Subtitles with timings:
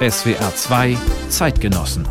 [0.00, 0.98] SWR 2
[1.30, 2.06] Zeitgenossen.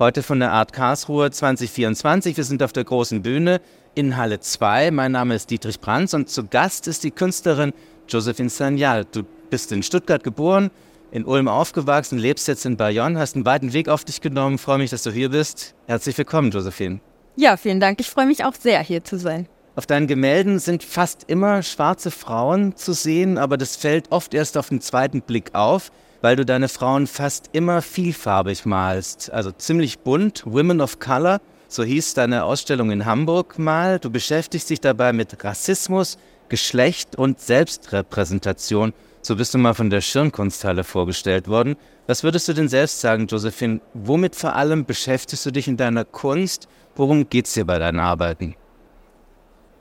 [0.00, 2.36] Heute von der Art Karlsruhe 2024.
[2.36, 3.60] Wir sind auf der großen Bühne
[3.94, 4.90] in Halle 2.
[4.90, 7.72] Mein Name ist Dietrich Brands und zu Gast ist die Künstlerin
[8.08, 9.04] Josephine Sanyal.
[9.04, 10.72] Du bist in Stuttgart geboren,
[11.12, 14.58] in Ulm aufgewachsen, lebst jetzt in Bayonne, hast einen weiten Weg auf dich genommen.
[14.58, 15.76] Freue mich, dass du hier bist.
[15.86, 16.98] Herzlich willkommen, Josephine.
[17.36, 18.00] Ja, vielen Dank.
[18.00, 19.46] Ich freue mich auch sehr, hier zu sein.
[19.74, 24.58] Auf deinen Gemälden sind fast immer schwarze Frauen zu sehen, aber das fällt oft erst
[24.58, 25.90] auf den zweiten Blick auf,
[26.20, 29.32] weil du deine Frauen fast immer vielfarbig malst.
[29.32, 33.98] Also ziemlich bunt, Women of Color, so hieß deine Ausstellung in Hamburg mal.
[33.98, 36.18] Du beschäftigst dich dabei mit Rassismus,
[36.50, 38.92] Geschlecht und Selbstrepräsentation.
[39.22, 41.76] So bist du mal von der Schirnkunsthalle vorgestellt worden.
[42.06, 43.80] Was würdest du denn selbst sagen, Josephine?
[43.94, 46.68] Womit vor allem beschäftigst du dich in deiner Kunst?
[46.94, 48.54] Worum geht es dir bei deinen Arbeiten?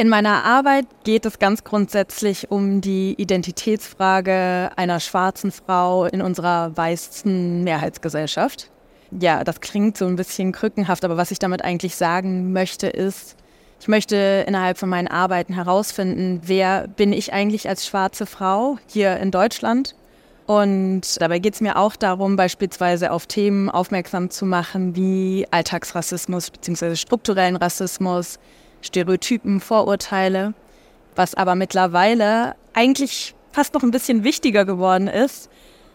[0.01, 6.75] In meiner Arbeit geht es ganz grundsätzlich um die Identitätsfrage einer schwarzen Frau in unserer
[6.75, 8.71] weißen Mehrheitsgesellschaft.
[9.11, 13.35] Ja, das klingt so ein bisschen krückenhaft, aber was ich damit eigentlich sagen möchte, ist,
[13.79, 19.17] ich möchte innerhalb von meinen Arbeiten herausfinden, wer bin ich eigentlich als schwarze Frau hier
[19.17, 19.93] in Deutschland.
[20.47, 26.49] Und dabei geht es mir auch darum, beispielsweise auf Themen aufmerksam zu machen wie Alltagsrassismus
[26.49, 26.95] bzw.
[26.95, 28.39] strukturellen Rassismus,
[28.81, 30.53] Stereotypen, Vorurteile,
[31.15, 35.49] was aber mittlerweile eigentlich fast noch ein bisschen wichtiger geworden ist,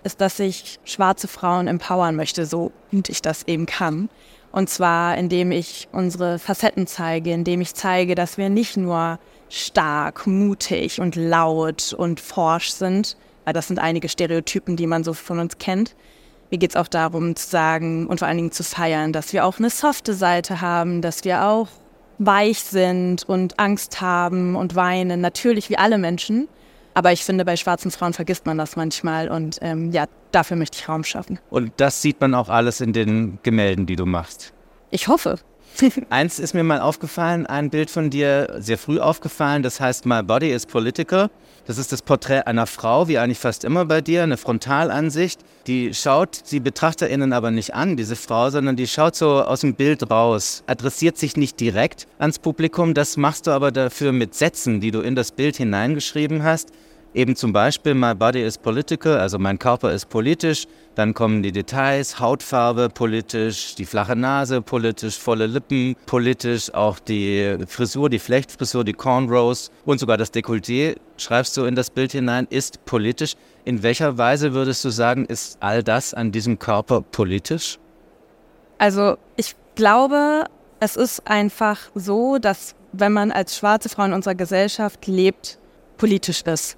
[0.05, 4.09] ist, dass ich schwarze Frauen empowern möchte, so gut ich das eben kann.
[4.53, 10.27] Und zwar, indem ich unsere Facetten zeige, indem ich zeige, dass wir nicht nur stark,
[10.27, 15.39] mutig und laut und forsch sind, weil das sind einige Stereotypen, die man so von
[15.39, 15.95] uns kennt.
[16.50, 19.45] Mir geht es auch darum zu sagen und vor allen Dingen zu feiern, dass wir
[19.45, 21.69] auch eine softe Seite haben, dass wir auch
[22.19, 26.48] weich sind und Angst haben und weinen, natürlich wie alle Menschen.
[26.95, 30.78] Aber ich finde, bei schwarzen Frauen vergisst man das manchmal und ähm, ja, dafür möchte
[30.78, 31.39] ich Raum schaffen.
[31.50, 34.55] Und das sieht man auch alles in den Gemälden, die du machst.
[34.91, 35.39] Ich hoffe.
[36.10, 40.22] Eins ist mir mal aufgefallen, ein Bild von dir sehr früh aufgefallen, das heißt My
[40.22, 41.28] Body is Political.
[41.66, 45.41] Das ist das Porträt einer Frau, wie eigentlich fast immer bei dir, eine Frontalansicht.
[45.66, 49.75] Die schaut die BetrachterInnen aber nicht an, diese Frau, sondern die schaut so aus dem
[49.75, 52.94] Bild raus, adressiert sich nicht direkt ans Publikum.
[52.94, 56.70] Das machst du aber dafür mit Sätzen, die du in das Bild hineingeschrieben hast.
[57.16, 60.66] Eben zum Beispiel My Body is Political, also mein Körper ist politisch.
[60.97, 67.56] Dann kommen die Details, Hautfarbe politisch, die flache Nase politisch, volle Lippen politisch, auch die
[67.69, 72.47] Frisur, die Flechtfrisur, die Cornrows und sogar das Dekolleté, schreibst du in das Bild hinein,
[72.50, 73.34] ist politisch.
[73.65, 77.78] In welcher Weise würdest du sagen, ist all das an diesem Körper politisch?
[78.76, 80.44] Also ich glaube,
[80.81, 85.59] es ist einfach so, dass wenn man als schwarze Frau in unserer Gesellschaft lebt,
[85.97, 86.76] politisch ist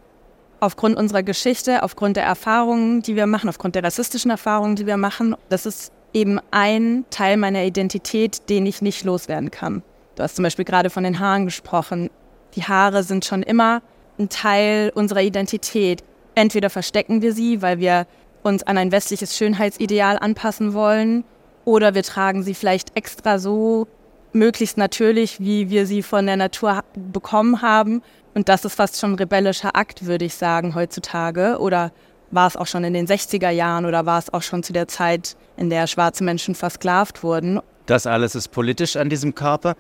[0.61, 4.97] aufgrund unserer Geschichte, aufgrund der Erfahrungen, die wir machen, aufgrund der rassistischen Erfahrungen, die wir
[4.97, 5.37] machen.
[5.49, 9.83] Das ist eben ein Teil meiner Identität, den ich nicht loswerden kann.
[10.17, 12.11] Du hast zum Beispiel gerade von den Haaren gesprochen.
[12.55, 13.83] Die Haare sind schon immer
[14.19, 16.03] ein Teil unserer Identität.
[16.35, 18.07] Entweder verstecken wir sie, weil wir
[18.43, 21.25] uns an ein westliches Schönheitsideal anpassen wollen,
[21.65, 23.87] oder wir tragen sie vielleicht extra so
[24.33, 28.03] möglichst natürlich, wie wir sie von der Natur bekommen haben
[28.39, 31.59] und das ist fast schon ein rebellischer Akt, würde ich sagen, heutzutage.
[31.59, 31.91] Oder
[32.31, 34.87] war es auch schon in den 60er Jahren oder war es auch schon zu der
[34.87, 37.61] Zeit, in der schwarze Menschen versklavt wurden.
[37.87, 39.75] Das alles ist politisch an diesem Körper.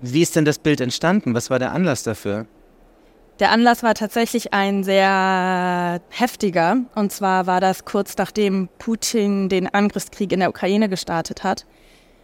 [0.00, 1.34] Wie ist denn das Bild entstanden?
[1.34, 2.46] Was war der Anlass dafür?
[3.40, 6.78] Der Anlass war tatsächlich ein sehr heftiger.
[6.94, 11.66] Und zwar war das kurz nachdem Putin den Angriffskrieg in der Ukraine gestartet hat.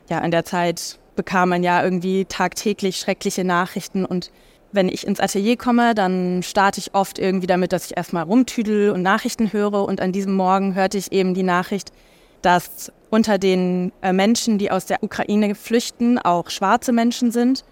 [0.08, 4.30] Ja, in der Zeit bekam man ja irgendwie tagtäglich schreckliche Nachrichten und
[4.74, 8.90] wenn ich ins Atelier komme, dann starte ich oft irgendwie damit, dass ich erstmal rumtüdel
[8.90, 9.84] und Nachrichten höre.
[9.84, 11.92] Und an diesem Morgen hörte ich eben die Nachricht,
[12.42, 17.64] dass unter den äh, Menschen, die aus der Ukraine flüchten, auch schwarze Menschen sind.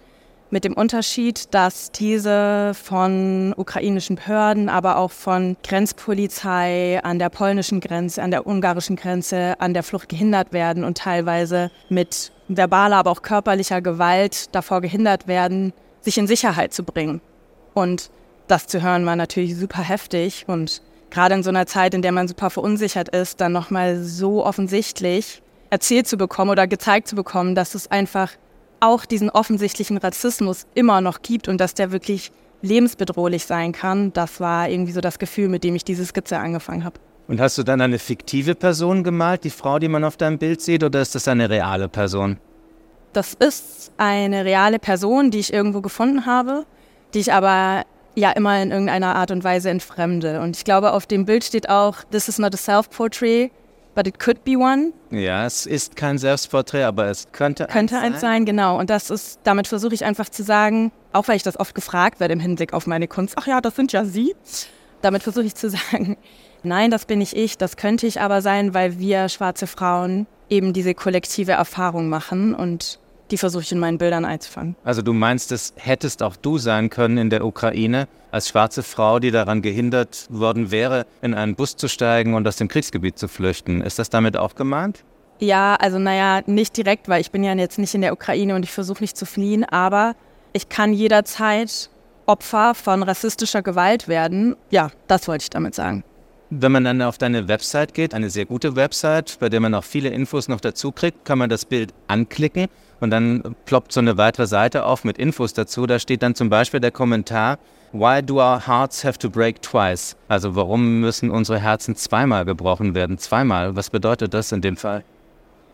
[0.49, 7.79] Mit dem Unterschied, dass diese von ukrainischen Behörden, aber auch von Grenzpolizei an der polnischen
[7.79, 13.11] Grenze, an der ungarischen Grenze, an der Flucht gehindert werden und teilweise mit verbaler, aber
[13.11, 15.73] auch körperlicher Gewalt davor gehindert werden,
[16.03, 17.21] sich in Sicherheit zu bringen.
[17.73, 18.11] Und
[18.47, 22.11] das zu hören war natürlich super heftig und gerade in so einer Zeit, in der
[22.11, 27.55] man super verunsichert ist, dann nochmal so offensichtlich erzählt zu bekommen oder gezeigt zu bekommen,
[27.55, 28.31] dass es einfach
[28.79, 34.39] auch diesen offensichtlichen Rassismus immer noch gibt und dass der wirklich lebensbedrohlich sein kann, das
[34.39, 36.99] war irgendwie so das Gefühl, mit dem ich diese Skizze angefangen habe.
[37.27, 40.61] Und hast du dann eine fiktive Person gemalt, die Frau, die man auf deinem Bild
[40.61, 42.37] sieht, oder ist das eine reale Person?
[43.13, 46.65] Das ist eine reale Person, die ich irgendwo gefunden habe,
[47.13, 47.83] die ich aber
[48.15, 50.41] ja immer in irgendeiner Art und Weise entfremde.
[50.41, 53.51] Und ich glaube, auf dem Bild steht auch, this is not a self-portrait,
[53.95, 54.93] but it could be one.
[55.11, 58.21] Ja, es ist kein Selbstporträt, aber es könnte, könnte eins sein.
[58.21, 58.45] sein.
[58.45, 58.79] Genau.
[58.79, 62.19] Und das ist, damit versuche ich einfach zu sagen, auch weil ich das oft gefragt
[62.19, 64.35] werde im Hinblick auf meine Kunst, ach ja, das sind ja Sie.
[65.01, 66.17] Damit versuche ich zu sagen,
[66.63, 70.73] nein, das bin nicht ich, das könnte ich aber sein, weil wir schwarze Frauen eben
[70.73, 72.99] diese kollektive Erfahrung machen und
[73.33, 74.75] die versuche ich in meinen Bildern einzufangen.
[74.83, 79.17] Also du meinst, das hättest auch du sein können in der Ukraine als schwarze Frau,
[79.17, 83.27] die daran gehindert worden wäre, in einen Bus zu steigen und aus dem Kriegsgebiet zu
[83.27, 83.81] flüchten.
[83.81, 85.03] Ist das damit auch gemeint?
[85.39, 88.63] Ja, also naja, nicht direkt, weil ich bin ja jetzt nicht in der Ukraine und
[88.63, 90.15] ich versuche nicht zu fliehen, aber
[90.53, 91.89] ich kann jederzeit
[92.27, 94.55] Opfer von rassistischer Gewalt werden.
[94.69, 96.03] Ja, das wollte ich damit sagen.
[96.55, 99.83] Wenn man dann auf deine Website geht, eine sehr gute Website, bei der man auch
[99.83, 102.67] viele Infos noch dazu kriegt, kann man das Bild anklicken
[102.99, 105.87] und dann ploppt so eine weitere Seite auf mit Infos dazu.
[105.87, 107.57] Da steht dann zum Beispiel der Kommentar,
[107.91, 110.15] Why do our hearts have to break twice?
[110.27, 113.17] Also warum müssen unsere Herzen zweimal gebrochen werden?
[113.17, 115.03] Zweimal, was bedeutet das in dem Fall?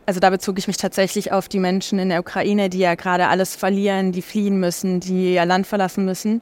[0.05, 3.27] Also da bezog ich mich tatsächlich auf die Menschen in der Ukraine, die ja gerade
[3.27, 6.41] alles verlieren, die fliehen müssen, die ihr Land verlassen müssen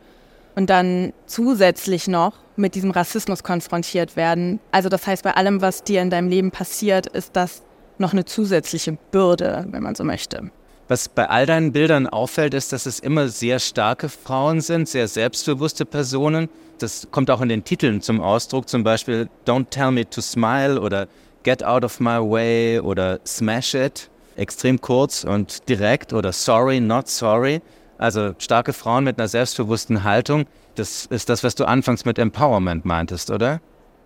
[0.57, 4.59] und dann zusätzlich noch mit diesem Rassismus konfrontiert werden.
[4.71, 7.61] Also das heißt, bei allem, was dir in deinem Leben passiert, ist das
[7.99, 10.49] noch eine zusätzliche Bürde, wenn man so möchte.
[10.87, 15.07] Was bei all deinen Bildern auffällt, ist, dass es immer sehr starke Frauen sind, sehr
[15.07, 16.49] selbstbewusste Personen.
[16.79, 20.81] Das kommt auch in den Titeln zum Ausdruck, zum Beispiel Don't Tell Me to Smile
[20.81, 21.07] oder
[21.43, 24.09] Get Out of My Way oder Smash It.
[24.35, 27.61] Extrem kurz und direkt oder Sorry, Not Sorry.
[27.97, 30.45] Also starke Frauen mit einer selbstbewussten Haltung.
[30.75, 33.59] Das ist das, was du anfangs mit Empowerment meintest, oder?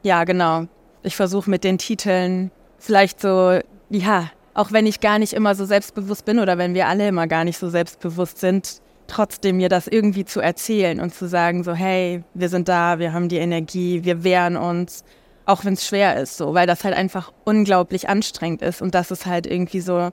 [0.04, 0.68] Ja, genau.
[1.04, 3.60] Ich versuche mit den Titeln vielleicht so,
[3.90, 7.28] ja, auch wenn ich gar nicht immer so selbstbewusst bin oder wenn wir alle immer
[7.28, 11.74] gar nicht so selbstbewusst sind, trotzdem mir das irgendwie zu erzählen und zu sagen, so,
[11.74, 15.04] hey, wir sind da, wir haben die Energie, wir wehren uns,
[15.46, 19.12] auch wenn es schwer ist, so, weil das halt einfach unglaublich anstrengend ist und das
[19.12, 20.12] ist halt irgendwie so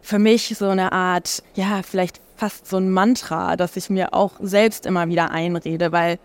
[0.00, 4.32] für mich so eine Art, ja, vielleicht fast so ein Mantra, das ich mir auch
[4.40, 6.18] selbst immer wieder einrede, weil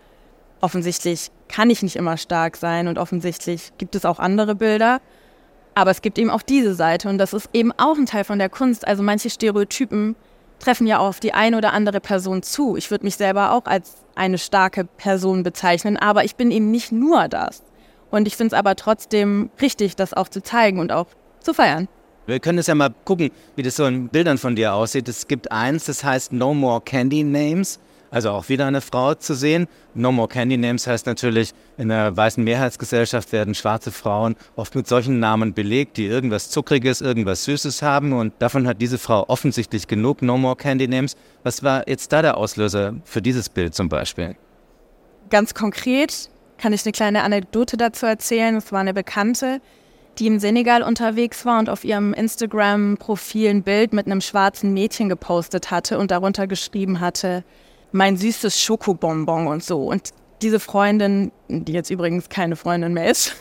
[0.60, 5.00] offensichtlich kann ich nicht immer stark sein und offensichtlich gibt es auch andere Bilder.
[5.74, 8.38] Aber es gibt eben auch diese Seite und das ist eben auch ein Teil von
[8.38, 8.86] der Kunst.
[8.86, 10.14] Also manche Stereotypen
[10.60, 12.76] treffen ja auf die eine oder andere Person zu.
[12.76, 16.92] Ich würde mich selber auch als eine starke Person bezeichnen, aber ich bin eben nicht
[16.92, 17.62] nur das.
[18.10, 21.08] Und ich finde es aber trotzdem richtig, das auch zu zeigen und auch
[21.40, 21.88] zu feiern.
[22.26, 25.08] Wir können es ja mal gucken, wie das so in Bildern von dir aussieht.
[25.08, 27.78] Es gibt eins, das heißt No More Candy Names.
[28.10, 29.66] Also auch wieder eine Frau zu sehen.
[29.94, 34.86] No More Candy Names heißt natürlich, in der weißen Mehrheitsgesellschaft werden schwarze Frauen oft mit
[34.86, 38.12] solchen Namen belegt, die irgendwas Zuckriges, irgendwas Süßes haben.
[38.12, 40.22] Und davon hat diese Frau offensichtlich genug.
[40.22, 41.16] No More Candy Names.
[41.42, 44.36] Was war jetzt da der Auslöser für dieses Bild zum Beispiel?
[45.28, 48.56] Ganz konkret kann ich eine kleine Anekdote dazu erzählen.
[48.56, 49.60] Es war eine Bekannte,
[50.18, 55.08] die im Senegal unterwegs war und auf ihrem Instagram-Profil ein Bild mit einem schwarzen Mädchen
[55.08, 57.44] gepostet hatte und darunter geschrieben hatte,
[57.92, 59.84] mein süßes Schokobonbon und so.
[59.84, 60.10] Und
[60.42, 63.36] diese Freundin, die jetzt übrigens keine Freundin mehr ist,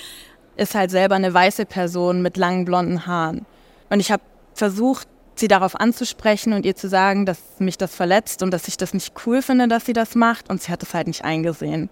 [0.56, 3.46] ist halt selber eine weiße Person mit langen blonden Haaren.
[3.90, 4.22] Und ich habe
[4.54, 8.76] versucht, sie darauf anzusprechen und ihr zu sagen, dass mich das verletzt und dass ich
[8.76, 10.50] das nicht cool finde, dass sie das macht.
[10.50, 11.90] Und sie hat es halt nicht eingesehen.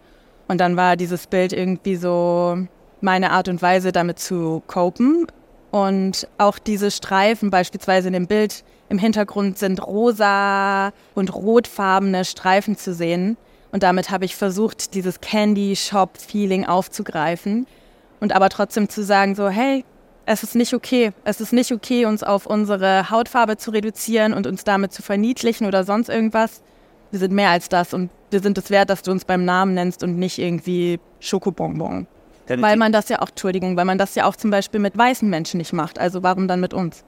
[0.49, 2.59] Und dann war dieses Bild irgendwie so
[3.07, 5.27] meine Art und Weise, damit zu copen.
[5.71, 12.77] Und auch diese Streifen beispielsweise in dem Bild im Hintergrund sind rosa und rotfarbene Streifen
[12.77, 13.37] zu sehen.
[13.73, 17.67] Und damit habe ich versucht, dieses Candy Shop Feeling aufzugreifen
[18.21, 19.85] und aber trotzdem zu sagen so, hey,
[20.25, 21.13] es ist nicht okay.
[21.25, 25.67] Es ist nicht okay, uns auf unsere Hautfarbe zu reduzieren und uns damit zu verniedlichen
[25.67, 26.63] oder sonst irgendwas.
[27.11, 29.75] Wir sind mehr als das und wir sind es wert, dass du uns beim Namen
[29.75, 32.09] nennst und nicht irgendwie Schokobonbon.
[32.49, 35.29] Weil man das ja auch, Entschuldigung, weil man das ja auch zum Beispiel mit weißen
[35.29, 35.99] Menschen nicht macht.
[35.99, 37.05] Also warum dann mit uns?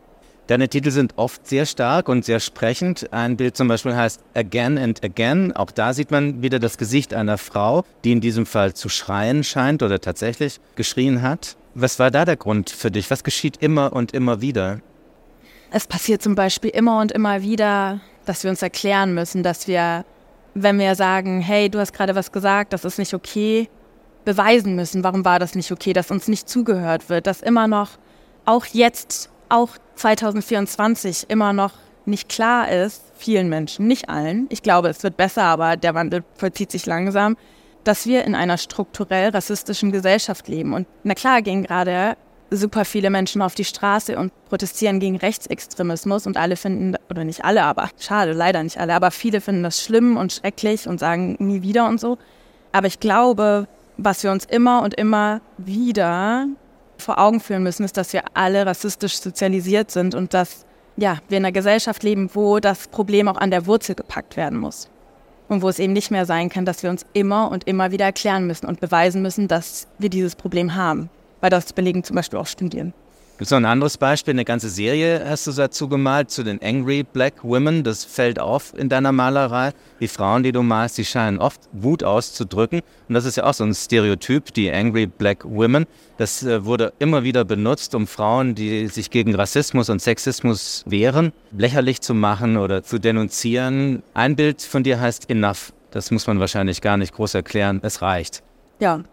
[0.48, 3.12] Deine Titel sind oft sehr stark und sehr sprechend.
[3.12, 5.52] Ein Bild zum Beispiel heißt Again and Again.
[5.54, 9.44] Auch da sieht man wieder das Gesicht einer Frau, die in diesem Fall zu schreien
[9.44, 11.58] scheint oder tatsächlich geschrien hat.
[11.74, 13.10] Was war da der Grund für dich?
[13.10, 14.80] Was geschieht immer und immer wieder?
[15.70, 20.06] Es passiert zum Beispiel immer und immer wieder, dass wir uns erklären müssen, dass wir,
[20.54, 23.68] wenn wir sagen, hey, du hast gerade was gesagt, das ist nicht okay,
[24.28, 27.92] beweisen müssen, warum war das nicht okay, dass uns nicht zugehört wird, dass immer noch,
[28.44, 31.72] auch jetzt auch 2024 immer noch
[32.04, 36.24] nicht klar ist, vielen Menschen, nicht allen, ich glaube, es wird besser, aber der Wandel
[36.34, 37.38] vollzieht sich langsam,
[37.84, 40.74] dass wir in einer strukturell rassistischen Gesellschaft leben.
[40.74, 42.18] Und na klar gehen gerade
[42.50, 47.46] super viele Menschen auf die Straße und protestieren gegen Rechtsextremismus und alle finden, oder nicht
[47.46, 51.36] alle, aber schade, leider nicht alle, aber viele finden das schlimm und schrecklich und sagen
[51.38, 52.18] nie wieder und so.
[52.72, 53.68] Aber ich glaube,
[53.98, 56.46] was wir uns immer und immer wieder
[56.96, 60.64] vor Augen führen müssen, ist, dass wir alle rassistisch sozialisiert sind und dass
[60.96, 64.58] ja, wir in einer Gesellschaft leben, wo das Problem auch an der Wurzel gepackt werden
[64.58, 64.88] muss.
[65.48, 68.04] Und wo es eben nicht mehr sein kann, dass wir uns immer und immer wieder
[68.04, 71.08] erklären müssen und beweisen müssen, dass wir dieses Problem haben
[71.40, 72.92] weil das belegen zum Beispiel auch Studien.
[73.38, 74.34] Gibt es noch ein anderes Beispiel?
[74.34, 77.84] Eine ganze Serie hast du dazu gemalt, zu den Angry Black Women.
[77.84, 79.70] Das fällt auf in deiner Malerei.
[80.00, 82.80] Die Frauen, die du malst, die scheinen oft Wut auszudrücken.
[83.08, 85.86] Und das ist ja auch so ein Stereotyp, die Angry Black Women.
[86.16, 91.32] Das äh, wurde immer wieder benutzt, um Frauen, die sich gegen Rassismus und Sexismus wehren,
[91.56, 94.02] lächerlich zu machen oder zu denunzieren.
[94.14, 95.72] Ein Bild von dir heißt Enough.
[95.92, 97.78] Das muss man wahrscheinlich gar nicht groß erklären.
[97.84, 98.42] Es reicht.
[98.80, 99.04] Ja,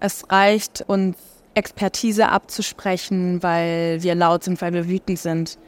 [0.00, 1.14] es reicht und
[1.58, 5.58] Expertise abzusprechen, weil wir laut sind, weil wir wütend sind.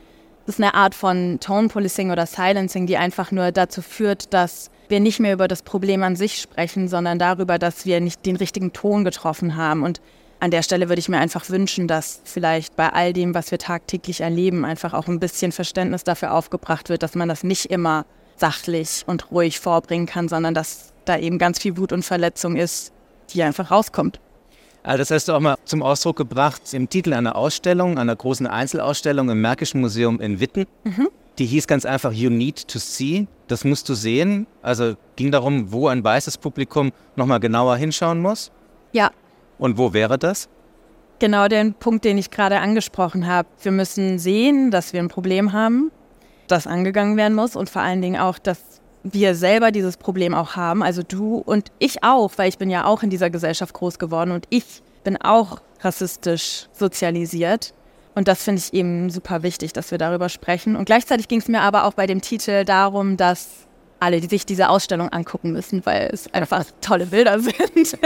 [0.46, 4.70] Das ist eine Art von Tone Policing oder Silencing, die einfach nur dazu führt, dass
[4.88, 8.36] wir nicht mehr über das Problem an sich sprechen, sondern darüber, dass wir nicht den
[8.36, 9.82] richtigen Ton getroffen haben.
[9.82, 10.00] Und
[10.40, 13.58] an der Stelle würde ich mir einfach wünschen, dass vielleicht bei all dem, was wir
[13.58, 18.06] tagtäglich erleben, einfach auch ein bisschen Verständnis dafür aufgebracht wird, dass man das nicht immer
[18.36, 22.92] sachlich und ruhig vorbringen kann, sondern dass da eben ganz viel Wut und Verletzung ist,
[23.32, 24.18] die einfach rauskommt.
[24.82, 28.46] Also das hast du auch mal zum Ausdruck gebracht im Titel einer Ausstellung, einer großen
[28.46, 30.66] Einzelausstellung im Märkischen Museum in Witten.
[30.84, 31.08] Mhm.
[31.38, 33.26] Die hieß ganz einfach You Need to See.
[33.48, 34.46] Das musst du sehen.
[34.62, 38.50] Also ging darum, wo ein weißes Publikum nochmal genauer hinschauen muss.
[38.92, 39.10] Ja.
[39.58, 40.48] Und wo wäre das?
[41.18, 43.48] Genau den Punkt, den ich gerade angesprochen habe.
[43.62, 45.90] Wir müssen sehen, dass wir ein Problem haben,
[46.46, 48.60] das angegangen werden muss und vor allen Dingen auch, dass
[49.02, 52.84] wir selber dieses Problem auch haben, also du und ich auch, weil ich bin ja
[52.84, 54.64] auch in dieser Gesellschaft groß geworden und ich
[55.04, 57.72] bin auch rassistisch sozialisiert.
[58.14, 60.76] Und das finde ich eben super wichtig, dass wir darüber sprechen.
[60.76, 63.48] Und gleichzeitig ging es mir aber auch bei dem Titel darum, dass
[64.00, 67.98] alle, die sich diese Ausstellung angucken müssen, weil es einfach tolle Bilder sind.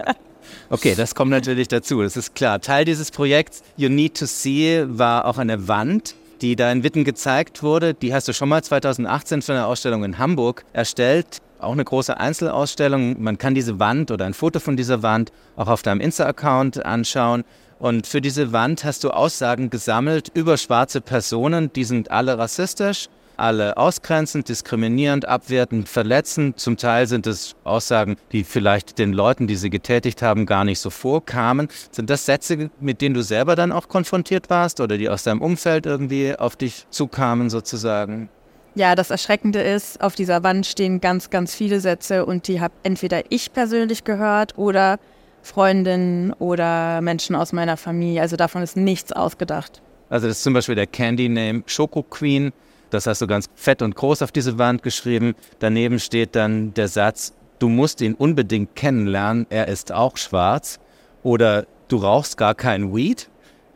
[0.70, 2.60] okay, das kommt natürlich dazu, das ist klar.
[2.60, 7.04] Teil dieses Projekts You Need to See war auch eine Wand, die da in Witten
[7.04, 7.94] gezeigt wurde.
[7.94, 11.38] Die hast du schon mal 2018 für eine Ausstellung in Hamburg erstellt.
[11.58, 13.22] Auch eine große Einzelausstellung.
[13.22, 17.44] Man kann diese Wand oder ein Foto von dieser Wand auch auf deinem Insta-Account anschauen.
[17.78, 21.72] Und für diese Wand hast du Aussagen gesammelt über schwarze Personen.
[21.72, 26.58] Die sind alle rassistisch alle ausgrenzend, diskriminierend, abwertend, verletzend.
[26.58, 30.78] Zum Teil sind es Aussagen, die vielleicht den Leuten, die sie getätigt haben, gar nicht
[30.78, 31.68] so vorkamen.
[31.90, 35.42] Sind das Sätze, mit denen du selber dann auch konfrontiert warst oder die aus deinem
[35.42, 38.28] Umfeld irgendwie auf dich zukamen sozusagen?
[38.76, 42.74] Ja, das Erschreckende ist, auf dieser Wand stehen ganz, ganz viele Sätze und die habe
[42.82, 44.98] entweder ich persönlich gehört oder
[45.42, 48.22] Freundinnen oder Menschen aus meiner Familie.
[48.22, 49.80] Also davon ist nichts ausgedacht.
[50.08, 52.52] Also das ist zum Beispiel der Candy Name Schoko Queen.
[52.94, 55.34] Das hast du ganz fett und groß auf diese Wand geschrieben.
[55.58, 60.78] Daneben steht dann der Satz, du musst ihn unbedingt kennenlernen, er ist auch schwarz.
[61.24, 63.28] Oder du rauchst gar kein Weed.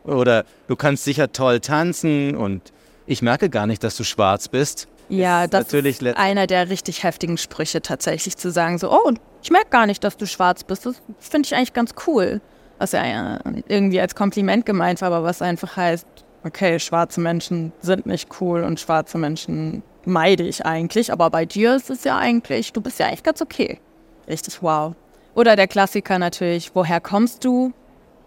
[0.05, 2.71] Oder du kannst sicher toll tanzen und
[3.07, 4.87] ich merke gar nicht, dass du schwarz bist.
[5.09, 9.11] Ja, ist das natürlich ist einer der richtig heftigen Sprüche tatsächlich zu sagen, so, oh,
[9.43, 10.85] ich merke gar nicht, dass du schwarz bist.
[10.85, 12.39] Das finde ich eigentlich ganz cool.
[12.77, 16.07] Was ja irgendwie als Kompliment gemeint war, aber was einfach heißt,
[16.43, 21.75] okay, schwarze Menschen sind nicht cool und schwarze Menschen meide ich eigentlich, aber bei dir
[21.75, 23.79] ist es ja eigentlich, du bist ja eigentlich ganz okay.
[24.27, 24.95] Richtig wow.
[25.35, 27.73] Oder der Klassiker natürlich, woher kommst du?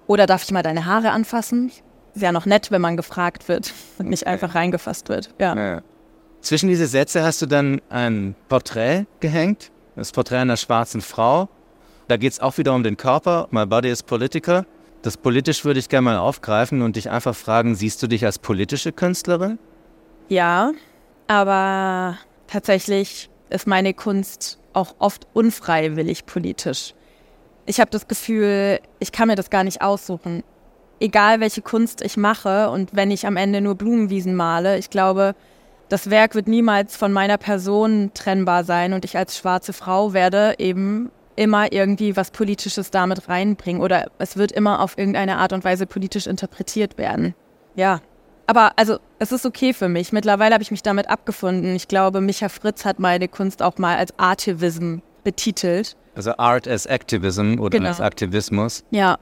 [0.06, 1.70] Oder darf ich mal deine Haare anfassen?
[2.14, 5.30] Ist ja noch nett, wenn man gefragt wird und nicht einfach reingefasst wird.
[5.38, 5.54] Ja.
[5.54, 5.82] ja.
[6.40, 11.48] Zwischen diese Sätze hast du dann ein Porträt gehängt, das Porträt einer schwarzen Frau.
[12.08, 13.46] Da geht es auch wieder um den Körper.
[13.50, 14.66] My body is political.
[15.02, 18.38] Das politisch würde ich gerne mal aufgreifen und dich einfach fragen, siehst du dich als
[18.38, 19.58] politische Künstlerin?
[20.28, 20.72] Ja,
[21.26, 26.94] aber tatsächlich ist meine Kunst auch oft unfreiwillig politisch.
[27.66, 30.44] Ich habe das Gefühl, ich kann mir das gar nicht aussuchen.
[31.00, 35.34] Egal welche Kunst ich mache und wenn ich am Ende nur Blumenwiesen male, ich glaube,
[35.88, 40.54] das Werk wird niemals von meiner Person trennbar sein und ich als schwarze Frau werde
[40.58, 45.64] eben immer irgendwie was Politisches damit reinbringen oder es wird immer auf irgendeine Art und
[45.64, 47.34] Weise politisch interpretiert werden.
[47.74, 48.00] Ja.
[48.46, 50.12] Aber also, es ist okay für mich.
[50.12, 51.74] Mittlerweile habe ich mich damit abgefunden.
[51.74, 55.96] Ich glaube, Micha Fritz hat meine Kunst auch mal als Artivism betitelt.
[56.14, 57.88] Also Art as Activism oder genau.
[57.88, 58.84] als Aktivismus.
[58.90, 59.18] Ja.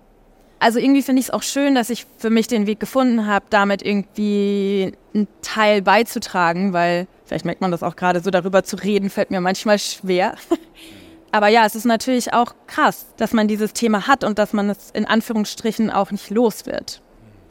[0.59, 3.47] Also irgendwie finde ich es auch schön, dass ich für mich den Weg gefunden habe,
[3.49, 8.77] damit irgendwie einen Teil beizutragen, weil vielleicht merkt man das auch gerade so, darüber zu
[8.77, 10.35] reden, fällt mir manchmal schwer.
[11.33, 14.71] Aber ja, es ist natürlich auch krass, dass man dieses Thema hat und dass man
[14.71, 17.03] es in Anführungsstrichen auch nicht los wird.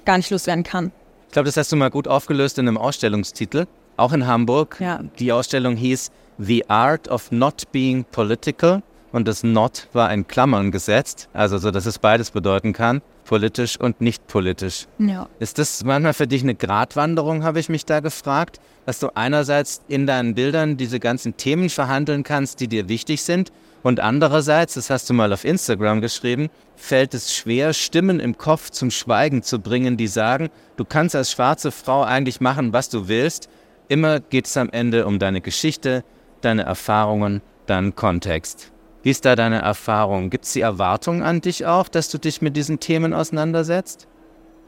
[0.06, 0.92] gar nicht loswerden kann.
[1.28, 4.78] Ich glaube, das hast du mal gut aufgelöst in einem Ausstellungstitel, auch in Hamburg.
[4.80, 5.02] Ja.
[5.20, 6.10] Die Ausstellung hieß
[6.40, 8.82] The Art of Not Being Political
[9.12, 13.80] und das Not war in Klammern gesetzt, also so, dass es beides bedeuten kann, politisch
[13.80, 14.88] und nicht politisch.
[14.98, 15.28] Ja.
[15.40, 19.82] Ist das manchmal für dich eine Gratwanderung, habe ich mich da gefragt, dass du einerseits
[19.88, 24.90] in deinen Bildern diese ganzen Themen verhandeln kannst, die dir wichtig sind und andererseits, das
[24.90, 29.60] hast du mal auf Instagram geschrieben, fällt es schwer, Stimmen im Kopf zum Schweigen zu
[29.60, 33.50] bringen, die sagen, du kannst als schwarze Frau eigentlich machen, was du willst.
[33.88, 36.04] Immer geht es am Ende um deine Geschichte,
[36.42, 38.72] deine Erfahrungen, deinen Kontext.
[39.02, 40.30] Wie ist da deine Erfahrung?
[40.30, 44.08] Gibt es die Erwartung an dich auch, dass du dich mit diesen Themen auseinandersetzt?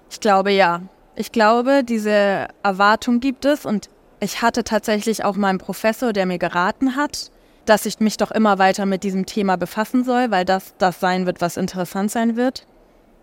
[0.09, 0.81] Ich glaube ja.
[1.15, 3.89] Ich glaube, diese Erwartung gibt es und
[4.21, 7.31] ich hatte tatsächlich auch meinen Professor, der mir geraten hat,
[7.65, 11.25] dass ich mich doch immer weiter mit diesem Thema befassen soll, weil das das sein
[11.25, 12.65] wird, was interessant sein wird.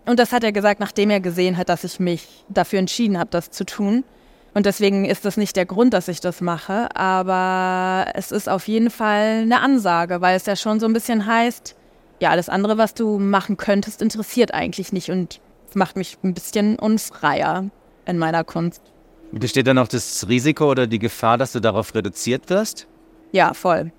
[0.05, 3.29] Und das hat er gesagt, nachdem er gesehen hat, dass ich mich dafür entschieden habe,
[3.29, 4.03] das zu tun.
[4.53, 8.67] Und deswegen ist das nicht der Grund, dass ich das mache, aber es ist auf
[8.67, 11.75] jeden Fall eine Ansage, weil es ja schon so ein bisschen heißt,
[12.19, 15.39] ja, alles andere, was du machen könntest, interessiert eigentlich nicht und
[15.75, 17.65] macht mich ein bisschen unfreier
[18.05, 18.81] in meiner Kunst.
[19.31, 22.87] Besteht dann auch das Risiko oder die Gefahr, dass du darauf reduziert wirst?
[23.31, 23.91] Ja, voll.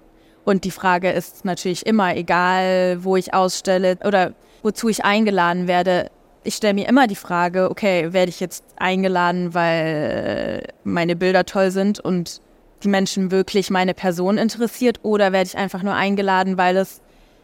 [0.44, 4.32] Und die Frage ist natürlich immer, egal wo ich ausstelle oder
[4.62, 6.10] wozu ich eingeladen werde,
[6.42, 11.70] ich stelle mir immer die Frage, okay, werde ich jetzt eingeladen, weil meine Bilder toll
[11.70, 12.40] sind und
[12.82, 17.02] die Menschen wirklich meine Person interessiert oder werde ich einfach nur eingeladen, weil es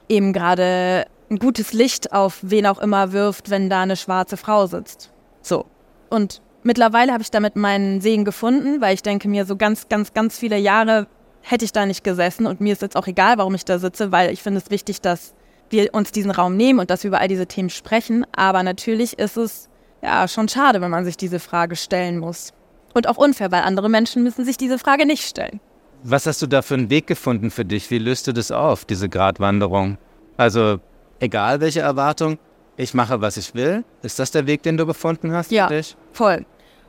[0.09, 4.67] eben gerade ein gutes Licht auf wen auch immer wirft, wenn da eine schwarze Frau
[4.67, 5.11] sitzt.
[5.43, 5.67] So.
[6.09, 10.15] Und mittlerweile habe ich damit meinen Segen gefunden, weil ich denke mir, so ganz, ganz,
[10.15, 11.07] ganz viele Jahre
[11.47, 14.11] hätte ich da nicht gesessen und mir ist jetzt auch egal, warum ich da sitze,
[14.11, 15.33] weil ich finde es wichtig, dass
[15.71, 18.27] wir uns diesen Raum nehmen und dass wir über all diese Themen sprechen.
[18.35, 19.69] Aber natürlich ist es
[20.03, 22.53] ja schon schade, wenn man sich diese Frage stellen muss.
[22.95, 25.61] Und auch unfair, weil andere Menschen müssen sich diese Frage nicht stellen.
[26.03, 27.91] Was hast du da für einen Weg gefunden für dich?
[27.91, 29.99] Wie löst du das auf, diese Gratwanderung?
[30.37, 30.81] Also,
[31.21, 32.39] egal welche Erwartung,
[32.77, 33.85] ich mache, was ich will.
[34.03, 35.97] Ist das der Weg, den du gefunden hast ja, für dich?
[36.13, 36.45] voll.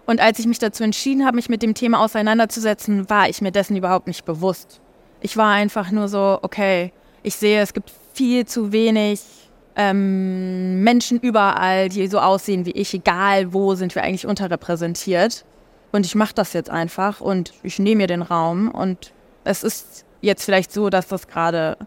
[0.08, 3.52] Und als ich mich dazu entschieden habe, mich mit dem Thema auseinanderzusetzen, war ich mir
[3.52, 4.80] dessen überhaupt nicht bewusst.
[5.20, 6.93] Ich war einfach nur so, okay,
[7.24, 9.22] ich sehe, es gibt viel zu wenig
[9.76, 15.43] ähm, Menschen überall, die so aussehen wie ich, egal wo sind wir eigentlich unterrepräsentiert.
[15.91, 18.72] Und ich mache das jetzt einfach und ich nehme mir den Raum.
[18.72, 19.12] Und
[19.43, 21.78] es ist jetzt vielleicht so, dass das gerade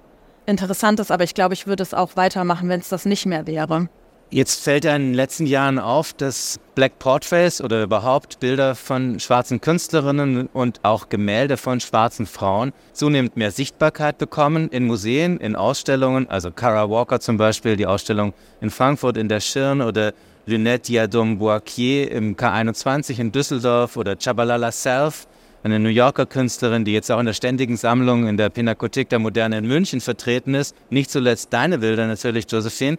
[0.44, 3.46] interessant ist, aber ich glaube, ich würde es auch weitermachen, wenn es das nicht mehr
[3.46, 3.88] wäre.
[4.32, 9.18] Jetzt fällt ja in den letzten Jahren auf, dass Black Portraits oder überhaupt Bilder von
[9.18, 15.56] schwarzen Künstlerinnen und auch Gemälde von schwarzen Frauen zunehmend mehr Sichtbarkeit bekommen in Museen, in
[15.56, 16.30] Ausstellungen.
[16.30, 20.12] Also Cara Walker zum Beispiel, die Ausstellung in Frankfurt in der Schirn oder
[20.46, 25.26] Lunette Diadom Boakier im K21 in Düsseldorf oder Chabalala Self,
[25.64, 29.18] eine New Yorker Künstlerin, die jetzt auch in der ständigen Sammlung in der Pinakothek der
[29.18, 30.76] Moderne in München vertreten ist.
[30.88, 32.96] Nicht zuletzt deine Bilder natürlich, Josephine.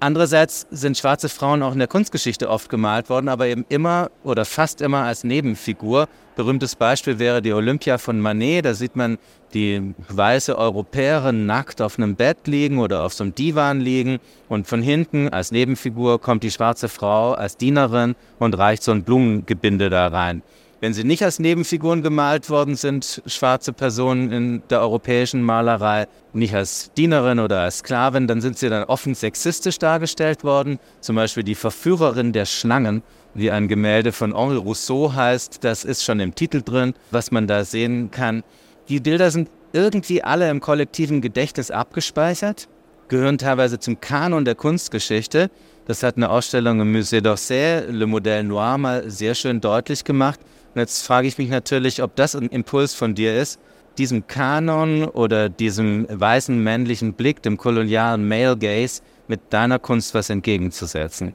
[0.00, 4.44] Andererseits sind schwarze Frauen auch in der Kunstgeschichte oft gemalt worden, aber eben immer oder
[4.44, 6.08] fast immer als Nebenfigur.
[6.36, 8.64] Berühmtes Beispiel wäre die Olympia von Manet.
[8.64, 9.18] Da sieht man
[9.54, 14.68] die weiße Europäerin nackt auf einem Bett liegen oder auf so einem Divan liegen und
[14.68, 19.90] von hinten als Nebenfigur kommt die schwarze Frau als Dienerin und reicht so ein Blumengebinde
[19.90, 20.42] da rein.
[20.80, 26.54] Wenn sie nicht als Nebenfiguren gemalt worden sind, schwarze Personen in der europäischen Malerei, nicht
[26.54, 30.78] als Dienerin oder als Sklavin, dann sind sie dann offen sexistisch dargestellt worden.
[31.00, 33.02] Zum Beispiel die Verführerin der Schlangen,
[33.34, 35.64] wie ein Gemälde von Henri Rousseau heißt.
[35.64, 38.44] Das ist schon im Titel drin, was man da sehen kann.
[38.88, 42.68] Die Bilder sind irgendwie alle im kollektiven Gedächtnis abgespeichert,
[43.08, 45.50] gehören teilweise zum Kanon der Kunstgeschichte.
[45.86, 50.38] Das hat eine Ausstellung im Musée d'Orsay, Le Modèle Noir, mal sehr schön deutlich gemacht.
[50.78, 53.58] Und jetzt frage ich mich natürlich, ob das ein Impuls von dir ist,
[53.98, 60.30] diesem Kanon oder diesem weißen männlichen Blick, dem kolonialen Male Gaze, mit deiner Kunst was
[60.30, 61.34] entgegenzusetzen.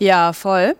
[0.00, 0.74] Ja, voll.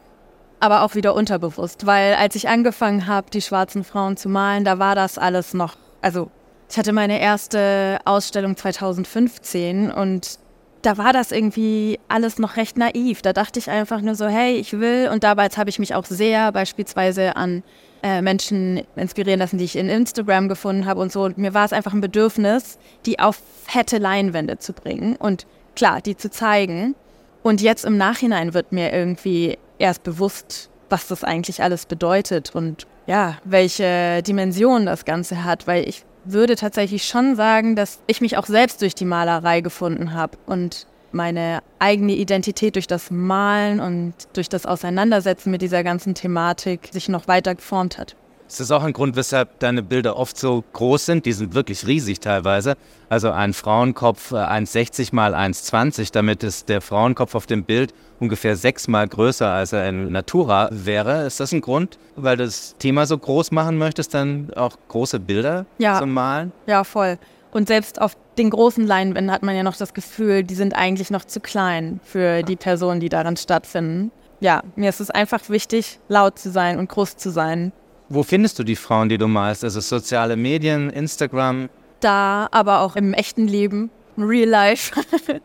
[0.58, 4.80] Aber auch wieder unterbewusst, weil als ich angefangen habe, die schwarzen Frauen zu malen, da
[4.80, 6.32] war das alles noch, also
[6.68, 10.40] ich hatte meine erste Ausstellung 2015 und
[10.82, 13.22] da war das irgendwie alles noch recht naiv.
[13.22, 15.08] Da dachte ich einfach nur so, hey, ich will.
[15.12, 17.62] Und dabei habe ich mich auch sehr beispielsweise an
[18.02, 21.22] äh, Menschen inspirieren lassen, die ich in Instagram gefunden habe und so.
[21.24, 26.00] Und mir war es einfach ein Bedürfnis, die auf fette Leinwände zu bringen und klar,
[26.00, 26.94] die zu zeigen.
[27.42, 32.86] Und jetzt im Nachhinein wird mir irgendwie erst bewusst, was das eigentlich alles bedeutet und
[33.06, 38.36] ja, welche Dimension das Ganze hat, weil ich würde tatsächlich schon sagen, dass ich mich
[38.36, 44.14] auch selbst durch die Malerei gefunden habe und meine eigene Identität durch das Malen und
[44.34, 48.14] durch das Auseinandersetzen mit dieser ganzen Thematik sich noch weiter geformt hat.
[48.48, 51.26] Ist das auch ein Grund, weshalb deine Bilder oft so groß sind?
[51.26, 52.76] Die sind wirklich riesig teilweise.
[53.10, 58.56] Also ein Frauenkopf 1,60 äh, mal 1,20, damit ist der Frauenkopf auf dem Bild ungefähr
[58.56, 61.26] sechsmal größer, als er in Natura wäre.
[61.26, 65.20] Ist das ein Grund, weil du das Thema so groß machen möchtest, dann auch große
[65.20, 65.98] Bilder ja.
[65.98, 66.52] zu malen?
[66.66, 67.18] Ja, voll.
[67.50, 71.10] Und selbst auf den großen Leinwänden hat man ja noch das Gefühl, die sind eigentlich
[71.10, 74.10] noch zu klein für die Personen, die darin stattfinden.
[74.40, 77.72] Ja, mir ist es einfach wichtig, laut zu sein und groß zu sein.
[78.08, 79.64] Wo findest du die Frauen, die du malst?
[79.64, 81.68] Also soziale Medien, Instagram?
[82.00, 84.98] Da, aber auch im echten Leben, real life.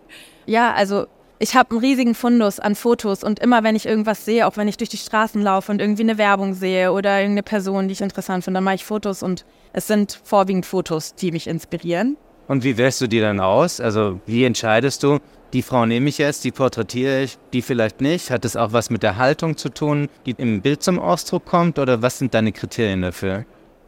[0.45, 1.07] ja, also
[1.39, 4.69] ich habe einen riesigen Fundus an Fotos und immer wenn ich irgendwas sehe, auch wenn
[4.69, 8.01] ich durch die Straßen laufe und irgendwie eine Werbung sehe oder irgendeine Person, die ich
[8.01, 12.15] interessant finde, dann mache ich Fotos und es sind vorwiegend Fotos, die mich inspirieren.
[12.47, 13.79] Und wie wählst du die dann aus?
[13.79, 15.19] Also wie entscheidest du,
[15.53, 18.31] die Frau nehme ich jetzt, die porträtiere ich, die vielleicht nicht?
[18.31, 21.79] Hat es auch was mit der Haltung zu tun, die im Bild zum Ausdruck kommt?
[21.79, 23.45] Oder was sind deine Kriterien dafür?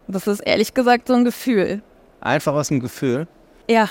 [0.08, 1.82] Das ist ehrlich gesagt so ein Gefühl.
[2.22, 3.28] Einfach aus dem Gefühl?
[3.68, 3.90] Ja,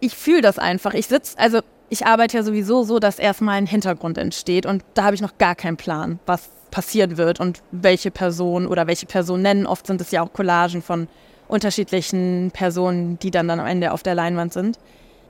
[0.00, 0.94] ich fühle das einfach.
[0.94, 5.04] Ich sitze, also ich arbeite ja sowieso so, dass erstmal ein Hintergrund entsteht und da
[5.04, 9.66] habe ich noch gar keinen Plan, was passieren wird und welche Person oder welche Personen.
[9.66, 11.08] Oft sind es ja auch Collagen von
[11.50, 14.78] unterschiedlichen Personen, die dann, dann am Ende auf der Leinwand sind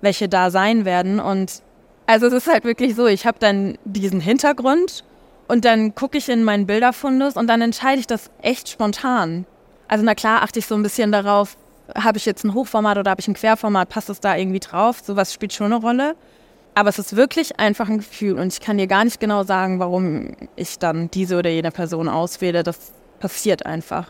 [0.00, 1.20] welche da sein werden.
[1.20, 1.62] Und
[2.06, 5.04] also es ist halt wirklich so, ich habe dann diesen Hintergrund
[5.48, 9.46] und dann gucke ich in meinen Bilderfundus und dann entscheide ich das echt spontan.
[9.88, 11.56] Also na klar achte ich so ein bisschen darauf,
[11.96, 15.00] habe ich jetzt ein Hochformat oder habe ich ein Querformat, passt es da irgendwie drauf?
[15.02, 16.14] Sowas spielt schon eine Rolle.
[16.72, 19.80] Aber es ist wirklich einfach ein Gefühl und ich kann dir gar nicht genau sagen,
[19.80, 22.62] warum ich dann diese oder jene Person auswähle.
[22.62, 24.08] Das passiert einfach.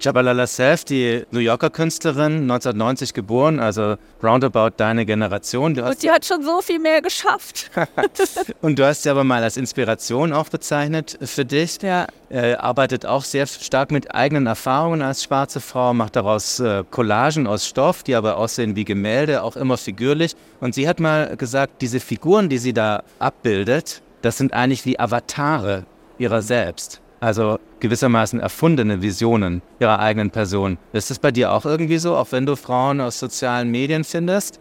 [0.00, 5.74] Jabalala Self, die New Yorker Künstlerin, 1990 geboren, also roundabout deine Generation.
[5.74, 7.70] Du Und die hat schon so viel mehr geschafft.
[8.60, 11.82] und du hast sie aber mal als Inspiration auch bezeichnet für dich.
[11.82, 12.06] Ja.
[12.30, 17.46] Äh, arbeitet auch sehr stark mit eigenen Erfahrungen als schwarze Frau, macht daraus äh, Collagen
[17.46, 20.36] aus Stoff, die aber aussehen wie Gemälde, auch immer figürlich.
[20.60, 24.98] Und sie hat mal gesagt, diese Figuren, die sie da abbildet, das sind eigentlich wie
[24.98, 25.84] Avatare
[26.18, 27.00] ihrer selbst.
[27.20, 30.78] Also gewissermaßen erfundene Visionen ihrer eigenen Person.
[30.92, 34.60] Ist das bei dir auch irgendwie so, auch wenn du Frauen aus sozialen Medien findest?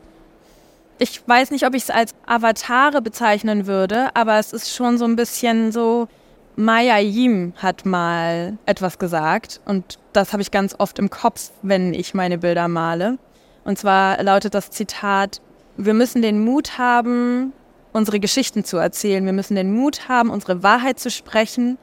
[0.99, 5.05] Ich weiß nicht, ob ich es als Avatare bezeichnen würde, aber es ist schon so
[5.05, 6.07] ein bisschen so,
[6.55, 11.93] Maya Yim hat mal etwas gesagt und das habe ich ganz oft im Kopf, wenn
[11.93, 13.19] ich meine Bilder male.
[13.63, 15.39] Und zwar lautet das Zitat,
[15.77, 17.53] wir müssen den Mut haben,
[17.93, 19.23] unsere Geschichten zu erzählen.
[19.25, 21.77] Wir müssen den Mut haben, unsere Wahrheit zu sprechen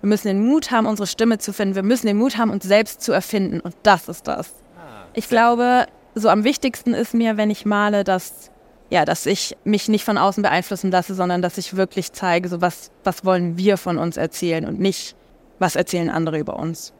[0.00, 1.74] wir müssen den Mut haben, unsere Stimme zu finden.
[1.74, 3.60] Wir müssen den Mut haben, uns selbst zu erfinden.
[3.60, 4.54] Und das ist das.
[4.76, 8.50] Ah, ich glaube, so am wichtigsten ist mir, wenn ich male, dass,
[8.88, 12.60] ja, dass ich mich nicht von außen beeinflussen lasse, sondern dass ich wirklich zeige, so
[12.60, 15.14] was, was wollen wir von uns erzählen und nicht,
[15.58, 16.92] was erzählen andere über uns.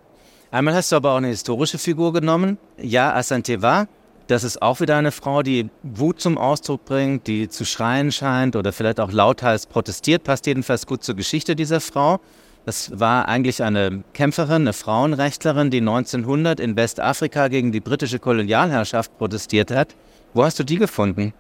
[0.51, 2.59] Einmal hast du aber auch eine historische Figur genommen.
[2.77, 3.87] Ja, Asanteva.
[4.27, 8.55] Das ist auch wieder eine Frau, die Wut zum Ausdruck bringt, die zu schreien scheint
[8.55, 10.23] oder vielleicht auch lauthals protestiert.
[10.23, 12.21] Passt jedenfalls gut zur Geschichte dieser Frau.
[12.67, 19.17] Das war eigentlich eine Kämpferin, eine Frauenrechtlerin, die 1900 in Westafrika gegen die britische Kolonialherrschaft
[19.19, 19.95] protestiert hat.
[20.35, 21.33] Wo hast du die gefunden?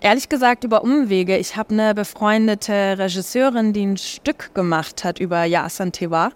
[0.00, 1.38] Ehrlich gesagt über Umwege.
[1.38, 6.32] Ich habe eine befreundete Regisseurin, die ein Stück gemacht hat über Yasan Tewa.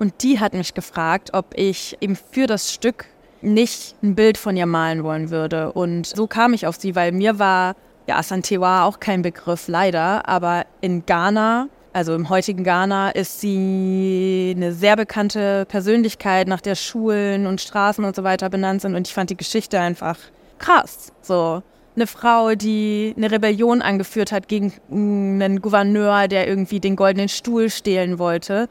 [0.00, 3.06] Und die hat mich gefragt, ob ich eben für das Stück
[3.40, 5.72] nicht ein Bild von ihr malen wollen würde.
[5.72, 7.76] Und so kam ich auf sie, weil mir war
[8.08, 10.28] ja, Tewa auch kein Begriff, leider.
[10.28, 16.74] Aber in Ghana also im heutigen Ghana ist sie eine sehr bekannte Persönlichkeit, nach der
[16.74, 18.94] Schulen und Straßen und so weiter benannt sind.
[18.94, 20.18] Und ich fand die Geschichte einfach
[20.58, 21.12] krass.
[21.22, 21.62] So
[21.96, 27.70] eine Frau, die eine Rebellion angeführt hat gegen einen Gouverneur, der irgendwie den goldenen Stuhl
[27.70, 28.68] stehlen wollte.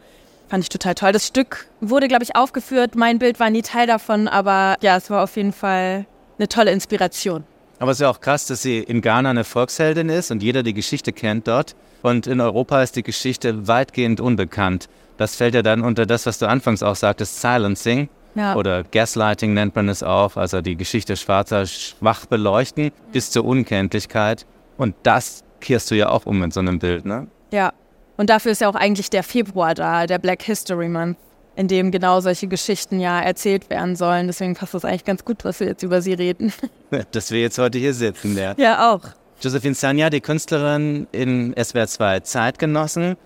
[0.48, 1.12] Fand ich total toll.
[1.12, 2.96] Das Stück wurde, glaube ich, aufgeführt.
[2.96, 6.06] Mein Bild war nie Teil davon, aber ja, es war auf jeden Fall
[6.38, 7.44] eine tolle Inspiration.
[7.80, 10.64] Aber es ist ja auch krass, dass sie in Ghana eine Volksheldin ist und jeder
[10.64, 11.76] die Geschichte kennt dort.
[12.02, 14.88] Und in Europa ist die Geschichte weitgehend unbekannt.
[15.18, 18.10] Das fällt ja dann unter das, was du anfangs auch sagtest, Silencing.
[18.36, 18.56] Ja.
[18.56, 24.46] Oder Gaslighting nennt man es auch, also die Geschichte Schwarzer schwach beleuchten bis zur Unkenntlichkeit.
[24.78, 27.28] Und das kehrst du ja auch um in so einem Bild, ne?
[27.52, 27.74] Ja.
[28.16, 31.18] Und dafür ist ja auch eigentlich der Februar da, der Black History Month,
[31.58, 34.28] in dem genau solche Geschichten ja erzählt werden sollen.
[34.28, 36.54] Deswegen passt das eigentlich ganz gut, was wir jetzt über sie reden.
[37.12, 38.54] Dass wir jetzt heute hier sitzen, ja.
[38.58, 39.02] Ja, auch.
[39.42, 43.18] Josephine Sanya, die Künstlerin in SWR 2 Zeitgenossen.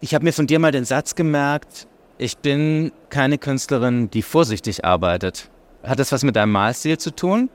[0.00, 1.86] Ich habe mir von dir mal den Satz gemerkt,
[2.18, 5.50] ich bin keine Künstlerin, die vorsichtig arbeitet.
[5.82, 7.50] Hat das was mit deinem Malstil zu tun?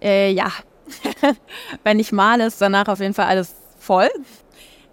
[0.00, 0.50] Äh, ja,
[1.84, 4.10] Wenn ich male, ist danach auf jeden Fall alles voll.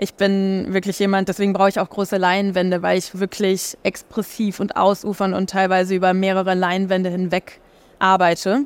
[0.02, 4.78] Ich bin wirklich jemand, deswegen brauche ich auch große Leinwände, weil ich wirklich expressiv und
[4.78, 7.60] ausufern und teilweise über mehrere Leinwände hinweg
[8.00, 8.66] arbeite.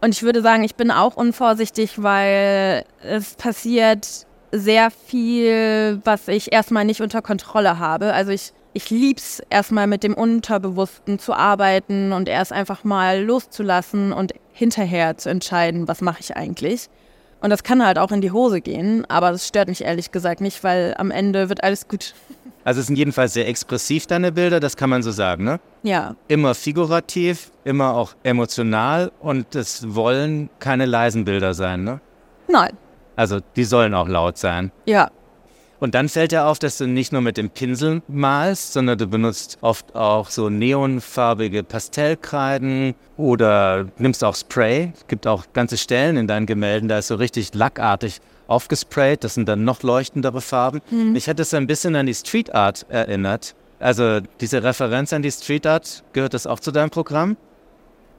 [0.00, 6.52] Und ich würde sagen, ich bin auch unvorsichtig, weil es passiert sehr viel, was ich
[6.52, 8.12] erstmal nicht unter Kontrolle habe.
[8.12, 14.12] Also ich, ich lieb's erstmal mit dem Unterbewussten zu arbeiten und erst einfach mal loszulassen
[14.12, 16.88] und hinterher zu entscheiden, was mache ich eigentlich.
[17.40, 20.40] Und das kann halt auch in die Hose gehen, aber das stört mich ehrlich gesagt
[20.40, 22.14] nicht, weil am Ende wird alles gut.
[22.64, 25.60] Also es sind jedenfalls sehr expressiv deine Bilder, das kann man so sagen, ne?
[25.82, 26.14] Ja.
[26.28, 32.00] Immer figurativ, immer auch emotional und es wollen keine leisen Bilder sein, ne?
[32.48, 32.76] Nein.
[33.16, 34.72] Also die sollen auch laut sein.
[34.84, 35.10] Ja.
[35.80, 39.06] Und dann fällt dir auf, dass du nicht nur mit dem Pinsel malst, sondern du
[39.06, 44.92] benutzt oft auch so neonfarbige Pastellkreiden oder nimmst auch Spray.
[44.94, 49.24] Es gibt auch ganze Stellen in deinen Gemälden, da ist so richtig lackartig aufgesprayt.
[49.24, 50.82] Das sind dann noch leuchtendere Farben.
[50.90, 51.12] Mhm.
[51.12, 53.54] Mich hat das ein bisschen an die Street Art erinnert.
[53.78, 57.38] Also diese Referenz an die Street Art, gehört das auch zu deinem Programm?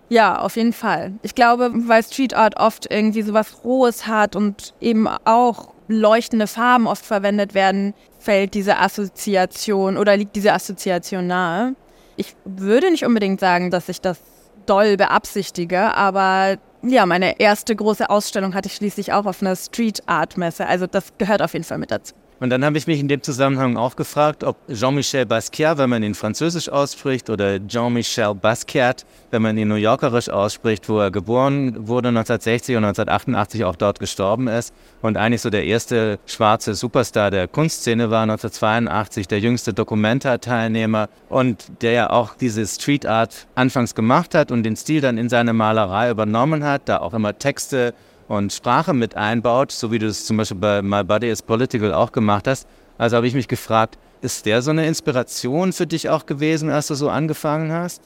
[0.10, 1.14] Ja, auf jeden Fall.
[1.22, 6.48] Ich glaube, weil Street Art oft irgendwie so was Rohes hat und eben auch leuchtende
[6.48, 11.76] Farben oft verwendet werden, fällt diese Assoziation oder liegt diese Assoziation nahe.
[12.18, 14.20] Ich würde nicht unbedingt sagen, dass ich das
[14.66, 20.02] doll beabsichtige, aber ja, meine erste große Ausstellung hatte ich schließlich auch auf einer Street
[20.08, 20.66] Art Messe.
[20.66, 22.16] Also das gehört auf jeden Fall mit dazu.
[22.42, 26.02] Und dann habe ich mich in dem Zusammenhang auch gefragt, ob Jean-Michel Basquiat, wenn man
[26.02, 31.88] ihn französisch ausspricht, oder Jean-Michel Basquiat, wenn man ihn New Yorkerisch ausspricht, wo er geboren
[31.88, 34.74] wurde 1960 und 1988 auch dort gestorben ist
[35.04, 41.84] und eigentlich so der erste schwarze Superstar der Kunstszene war 1982, der jüngste Documenta-Teilnehmer und
[41.84, 45.54] der ja auch diese Street Art anfangs gemacht hat und den Stil dann in seine
[45.54, 47.94] Malerei übernommen hat, da auch immer Texte
[48.28, 51.94] und Sprache mit einbaut, so wie du es zum Beispiel bei My Body is Political
[51.94, 52.68] auch gemacht hast.
[52.98, 56.88] Also habe ich mich gefragt, ist der so eine Inspiration für dich auch gewesen, als
[56.88, 58.02] du so angefangen hast?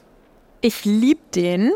[0.61, 1.71] Ich liebe den.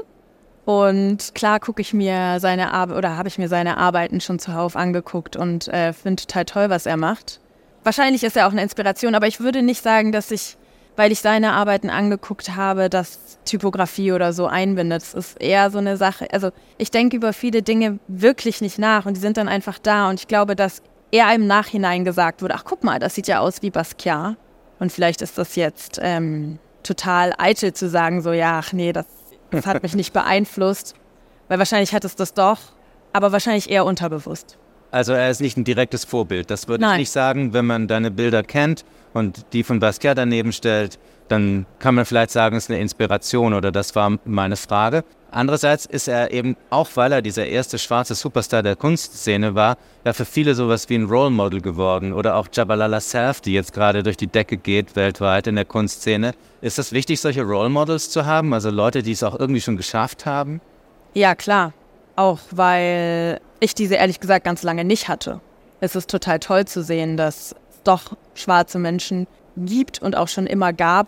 [0.65, 4.75] Und klar gucke ich mir seine Arbeit oder habe ich mir seine Arbeiten schon zuhauf
[4.75, 7.39] angeguckt und äh, finde total toll, was er macht.
[7.83, 10.57] Wahrscheinlich ist er auch eine Inspiration, aber ich würde nicht sagen, dass ich
[10.99, 15.01] weil ich seine Arbeiten angeguckt habe, dass Typografie oder so einbindet.
[15.01, 16.27] Es ist eher so eine Sache.
[16.33, 20.09] Also ich denke über viele Dinge wirklich nicht nach und die sind dann einfach da.
[20.09, 23.39] Und ich glaube, dass eher im Nachhinein gesagt wurde, ach guck mal, das sieht ja
[23.39, 24.35] aus wie Basquiat.
[24.79, 29.05] Und vielleicht ist das jetzt ähm, total eitel zu sagen, so ja, ach nee, das,
[29.51, 30.95] das hat mich nicht beeinflusst.
[31.47, 32.59] Weil wahrscheinlich hat es das doch,
[33.13, 34.57] aber wahrscheinlich eher unterbewusst.
[34.91, 36.51] Also er ist nicht ein direktes Vorbild.
[36.51, 38.83] Das würde ich nicht sagen, wenn man deine Bilder kennt
[39.13, 43.53] und die von Basquiat daneben stellt, dann kann man vielleicht sagen, es ist eine Inspiration
[43.53, 45.03] oder das war meine Frage.
[45.31, 50.13] Andererseits ist er eben, auch weil er dieser erste schwarze Superstar der Kunstszene war, ja
[50.13, 52.13] für viele sowas wie ein Role Model geworden.
[52.13, 56.33] Oder auch Jabalala Self, die jetzt gerade durch die Decke geht weltweit in der Kunstszene.
[56.61, 58.53] Ist es wichtig, solche Role Models zu haben?
[58.53, 60.61] Also Leute, die es auch irgendwie schon geschafft haben?
[61.13, 61.73] Ja, klar.
[62.15, 65.41] Auch weil ich diese ehrlich gesagt ganz lange nicht hatte.
[65.79, 70.73] Es ist total toll zu sehen, dass doch schwarze Menschen gibt und auch schon immer
[70.73, 71.07] gab,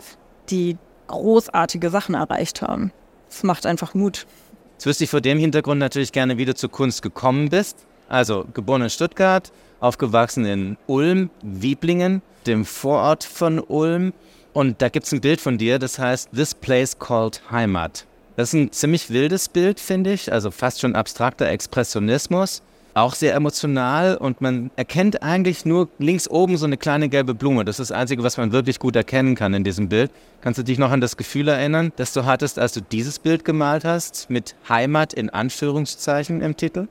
[0.50, 2.92] die großartige Sachen erreicht haben.
[3.28, 4.26] Es macht einfach Mut.
[4.74, 7.78] Jetzt wüsste ich vor dem Hintergrund natürlich gerne, wie du zur Kunst gekommen bist.
[8.08, 14.12] Also geboren in Stuttgart, aufgewachsen in Ulm, Wieblingen, dem Vorort von Ulm.
[14.52, 18.06] Und da gibt es ein Bild von dir, das heißt This Place Called Heimat.
[18.36, 22.62] Das ist ein ziemlich wildes Bild, finde ich, also fast schon abstrakter Expressionismus.
[22.94, 27.64] Auch sehr emotional und man erkennt eigentlich nur links oben so eine kleine gelbe Blume.
[27.64, 30.10] Das ist das Einzige, was man wirklich gut erkennen kann in diesem Bild.
[30.42, 33.46] Kannst du dich noch an das Gefühl erinnern, das du hattest, als du dieses Bild
[33.46, 36.88] gemalt hast, mit Heimat in Anführungszeichen im Titel?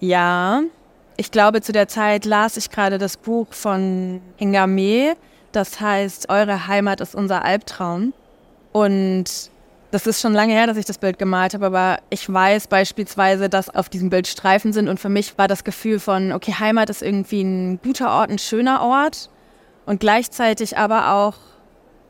[0.00, 0.60] Ja,
[1.16, 5.16] ich glaube, zu der Zeit las ich gerade das Buch von Hengame.
[5.52, 8.12] Das heißt, Eure Heimat ist unser Albtraum.
[8.72, 9.50] Und
[9.94, 13.48] das ist schon lange her, dass ich das Bild gemalt habe, aber ich weiß beispielsweise,
[13.48, 16.90] dass auf diesem Bild Streifen sind und für mich war das Gefühl von, okay, Heimat
[16.90, 19.30] ist irgendwie ein guter Ort, ein schöner Ort
[19.86, 21.34] und gleichzeitig aber auch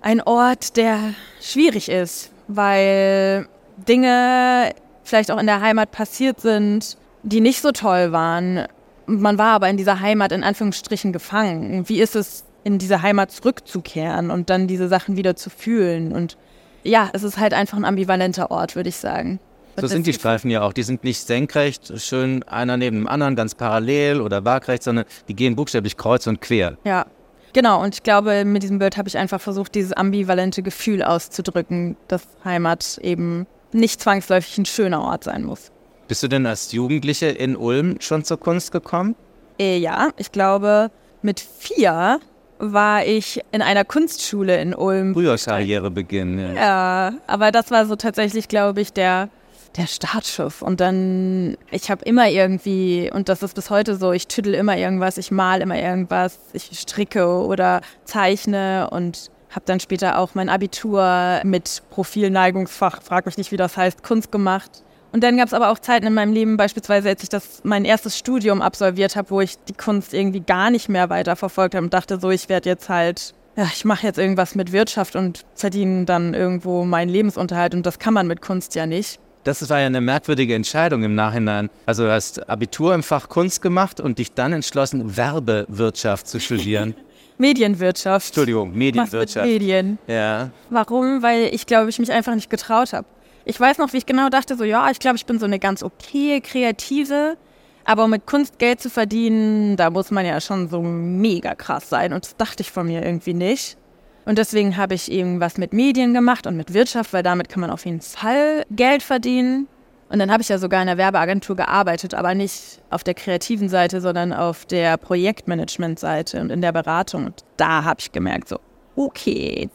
[0.01, 0.99] ein Ort, der
[1.42, 4.70] schwierig ist, weil Dinge
[5.03, 8.66] vielleicht auch in der Heimat passiert sind, die nicht so toll waren.
[9.05, 11.87] Man war aber in dieser Heimat in Anführungsstrichen gefangen.
[11.87, 16.38] Wie ist es, in diese Heimat zurückzukehren und dann diese Sachen wieder zu fühlen und
[16.85, 19.40] ja, es ist halt einfach ein ambivalenter Ort, würde ich sagen.
[19.77, 20.73] So sind die Streifen ja auch.
[20.73, 25.35] Die sind nicht senkrecht, schön einer neben dem anderen, ganz parallel oder waagrecht, sondern die
[25.35, 26.77] gehen buchstäblich kreuz und quer.
[26.85, 27.07] Ja,
[27.53, 27.83] genau.
[27.83, 32.23] Und ich glaube, mit diesem Bild habe ich einfach versucht, dieses ambivalente Gefühl auszudrücken, dass
[32.44, 35.73] Heimat eben nicht zwangsläufig ein schöner Ort sein muss.
[36.07, 39.16] Bist du denn als Jugendliche in Ulm schon zur Kunst gekommen?
[39.59, 40.90] Äh, ja, ich glaube,
[41.23, 42.20] mit vier
[42.59, 45.14] war ich in einer Kunstschule in Ulm.
[45.14, 46.53] Früher Karrierebeginn, ja.
[46.55, 49.29] Ja, aber das war so tatsächlich, glaube ich, der,
[49.77, 50.62] der Startschuss.
[50.62, 54.77] Und dann, ich habe immer irgendwie, und das ist bis heute so, ich tüttel immer
[54.77, 60.49] irgendwas, ich mal immer irgendwas, ich stricke oder zeichne und habe dann später auch mein
[60.49, 64.84] Abitur mit Profilneigungsfach, frag mich nicht, wie das heißt, Kunst gemacht.
[65.14, 67.85] Und dann gab es aber auch Zeiten in meinem Leben, beispielsweise als ich das mein
[67.85, 71.85] erstes Studium absolviert habe, wo ich die Kunst irgendwie gar nicht mehr weiter verfolgt habe
[71.85, 75.44] und dachte so, ich werde jetzt halt, ja, ich mache jetzt irgendwas mit Wirtschaft und
[75.55, 79.20] verdiene dann irgendwo meinen Lebensunterhalt und das kann man mit Kunst ja nicht.
[79.44, 81.70] Das war ja eine merkwürdige Entscheidung im Nachhinein.
[81.87, 86.96] Also du hast Abitur im Fach Kunst gemacht und dich dann entschlossen, Werbewirtschaft zu studieren.
[87.38, 88.29] Medienwirtschaft.
[88.29, 89.46] Entschuldigung, Medienwirtschaft.
[89.46, 89.98] Medien.
[90.09, 90.50] Ja.
[90.70, 91.22] Warum?
[91.22, 93.07] Weil ich glaube, ich mich einfach nicht getraut habe.
[93.44, 95.59] Ich weiß noch, wie ich genau dachte, so ja, ich glaube, ich bin so eine
[95.59, 97.37] ganz okay Kreative,
[97.85, 101.88] aber um mit Kunst Geld zu verdienen, da muss man ja schon so mega krass
[101.88, 103.76] sein und das dachte ich von mir irgendwie nicht.
[104.24, 107.61] Und deswegen habe ich eben was mit Medien gemacht und mit Wirtschaft, weil damit kann
[107.61, 109.68] man auf jeden Fall Geld verdienen.
[110.09, 113.68] Und dann habe ich ja sogar in der Werbeagentur gearbeitet, aber nicht auf der kreativen
[113.68, 117.26] Seite, sondern auf der Projektmanagement-Seite und in der Beratung.
[117.26, 118.61] Und da habe ich gemerkt, so,
[118.96, 119.68] okay,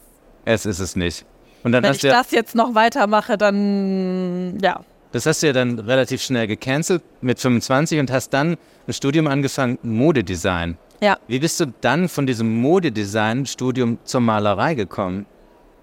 [0.44, 1.26] Es ist es nicht.
[1.62, 4.80] Und dann wenn ich ja, das jetzt noch weitermache, dann ja.
[5.12, 9.26] das hast du ja dann relativ schnell gecancelt mit 25 und hast dann ein Studium
[9.26, 10.78] angefangen, Modedesign.
[11.02, 11.18] Ja.
[11.26, 15.26] Wie bist du dann von diesem Modedesign-Studium zur Malerei gekommen?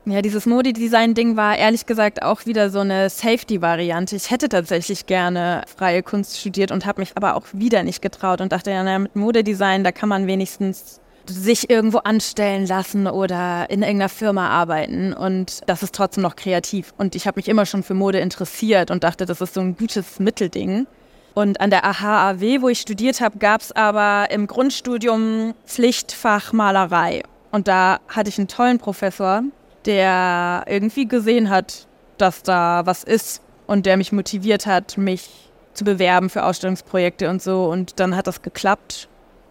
[0.06, 4.16] Ja, dieses Modedesign-Ding war ehrlich gesagt auch wieder so eine Safety-Variante.
[4.16, 8.40] Ich hätte tatsächlich gerne freie Kunst studiert und habe mich aber auch wieder nicht getraut
[8.40, 13.70] und dachte, ja, naja, mit Modedesign, da kann man wenigstens sich irgendwo anstellen lassen oder
[13.70, 16.94] in irgendeiner Firma arbeiten und das ist trotzdem noch kreativ.
[16.98, 19.76] Und ich habe mich immer schon für Mode interessiert und dachte, das ist so ein
[19.78, 20.88] gutes Mittelding.
[21.34, 27.22] Und an der AHAW, wo ich studiert habe, gab es aber im Grundstudium Pflichtfach Malerei.
[27.52, 29.44] Und da hatte ich einen tollen Professor,
[29.86, 31.88] der irgendwie gesehen hat,
[32.18, 35.30] dass da was ist und der mich motiviert hat, mich
[35.74, 37.66] zu bewerben für Ausstellungsprojekte und so.
[37.66, 39.08] Und dann hat das geklappt.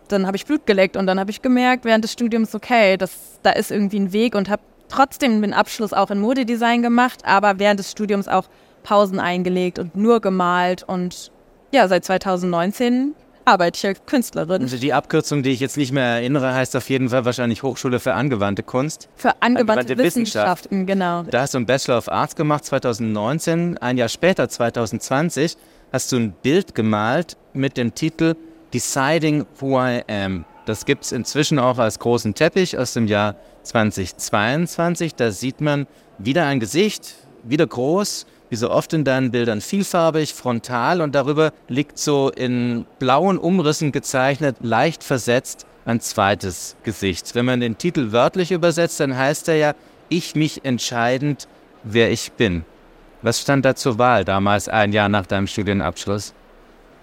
[0.09, 3.38] Dann habe ich Blut geleckt und dann habe ich gemerkt während des Studiums, okay, das,
[3.42, 7.59] da ist irgendwie ein Weg und habe trotzdem den Abschluss auch in Modedesign gemacht, aber
[7.59, 8.45] während des Studiums auch
[8.83, 10.85] Pausen eingelegt und nur gemalt.
[10.85, 11.33] Und
[11.73, 13.14] ja, seit 2019
[13.45, 14.62] arbeite ich als Künstlerin.
[14.62, 18.01] Also die Abkürzung, die ich jetzt nicht mehr erinnere, heißt auf jeden Fall wahrscheinlich Hochschule
[18.01, 19.09] für angewandte Kunst.
[19.16, 20.64] Für angewandte, Angewandte Wissenschaft.
[20.64, 21.23] Wissenschaften, genau.
[21.23, 23.79] Da hast du einen Bachelor of Arts gemacht 2019.
[23.79, 25.57] Ein Jahr später, 2020,
[25.92, 28.35] hast du ein Bild gemalt mit dem Titel
[28.77, 30.45] Deciding Who I Am.
[30.67, 35.15] Das gibt es inzwischen auch als großen Teppich aus dem Jahr 2022.
[35.15, 35.87] Da sieht man
[36.19, 41.55] wieder ein Gesicht, wieder groß, wie so oft in deinen Bildern vielfarbig, frontal und darüber
[41.69, 47.35] liegt so in blauen Umrissen gezeichnet, leicht versetzt ein zweites Gesicht.
[47.35, 49.75] Wenn man den Titel wörtlich übersetzt, dann heißt er ja,
[50.11, 51.49] ich mich entscheidend,
[51.83, 52.67] wer ich bin.
[53.23, 56.35] Was stand da zur Wahl damals, ein Jahr nach deinem Studienabschluss?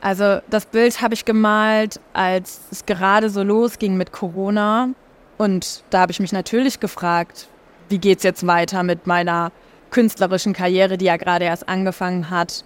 [0.03, 4.89] Also das Bild habe ich gemalt, als es gerade so losging mit Corona.
[5.37, 7.47] Und da habe ich mich natürlich gefragt,
[7.87, 9.53] wie geht es jetzt weiter mit meiner
[9.91, 12.65] künstlerischen Karriere, die ja gerade erst angefangen hat.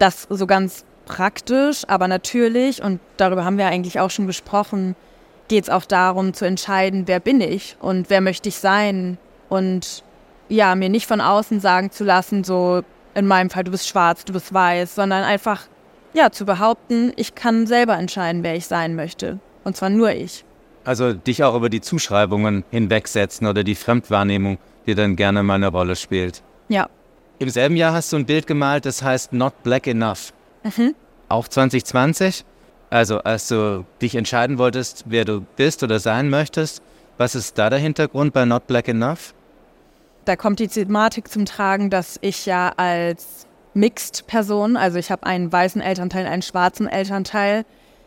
[0.00, 4.96] Das so ganz praktisch, aber natürlich, und darüber haben wir eigentlich auch schon gesprochen,
[5.46, 9.18] geht es auch darum zu entscheiden, wer bin ich und wer möchte ich sein.
[9.48, 10.02] Und
[10.48, 12.82] ja, mir nicht von außen sagen zu lassen, so
[13.14, 15.68] in meinem Fall, du bist schwarz, du bist weiß, sondern einfach
[16.12, 19.38] ja, zu behaupten, ich kann selber entscheiden, wer ich sein möchte.
[19.64, 20.44] Und zwar nur ich.
[20.84, 25.68] Also dich auch über die Zuschreibungen hinwegsetzen oder die Fremdwahrnehmung, die dann gerne mal eine
[25.68, 26.42] Rolle spielt.
[26.68, 26.88] Ja.
[27.38, 30.32] Im selben Jahr hast du ein Bild gemalt, das heißt Not Black Enough.
[31.28, 32.44] Auch 2020?
[32.90, 36.82] Also als du dich entscheiden wolltest, wer du bist oder sein möchtest,
[37.18, 39.34] was ist da der Hintergrund bei Not Black Enough?
[40.24, 45.52] Da kommt die Thematik zum Tragen, dass ich ja als Mixed-Person, also ich habe einen
[45.52, 47.64] weißen Elternteil, einen schwarzen Elternteil,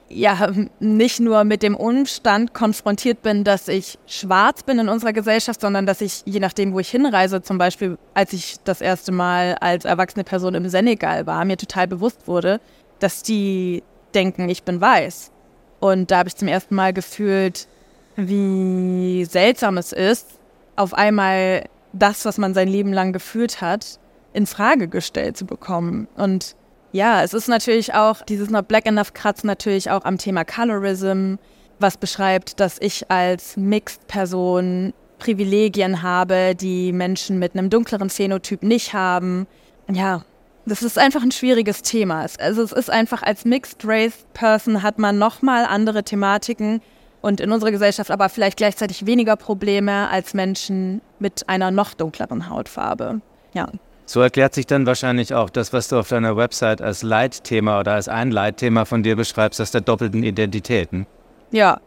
[0.10, 5.62] ja, nicht nur mit dem Umstand konfrontiert bin, dass ich schwarz bin in unserer Gesellschaft,
[5.62, 9.56] sondern dass ich, je nachdem, wo ich hinreise, zum Beispiel, als ich das erste Mal
[9.60, 12.59] als erwachsene Person im Senegal war, mir total bewusst wurde,
[12.99, 13.84] dass die
[14.14, 15.32] denken, ich bin weiß.
[15.80, 17.68] Und da habe ich zum ersten Mal gefühlt,
[18.16, 20.39] wie seltsam es ist,
[20.76, 23.99] auf einmal das, was man sein Leben lang gefühlt hat,
[24.34, 26.07] in Frage gestellt zu bekommen.
[26.15, 26.55] Und
[26.91, 31.36] ja, es ist natürlich auch, dieses Not Black Enough kratzt natürlich auch am Thema Colorism,
[31.79, 38.93] was beschreibt, dass ich als Mixed-Person Privilegien habe, die Menschen mit einem dunkleren Phänotyp nicht
[38.93, 39.47] haben.
[39.89, 40.23] Ja,
[40.65, 42.25] Das ist einfach ein schwieriges Thema.
[42.39, 46.81] Also es ist einfach als Mixed Race Person hat man nochmal andere Thematiken
[47.21, 52.49] und in unserer Gesellschaft aber vielleicht gleichzeitig weniger Probleme als Menschen mit einer noch dunkleren
[52.49, 53.21] Hautfarbe.
[53.53, 53.69] Ja.
[54.06, 57.93] So erklärt sich dann wahrscheinlich auch das, was du auf deiner Website als Leitthema oder
[57.93, 61.06] als ein Leitthema von dir beschreibst, das der doppelten Identitäten.
[61.51, 61.80] Ja,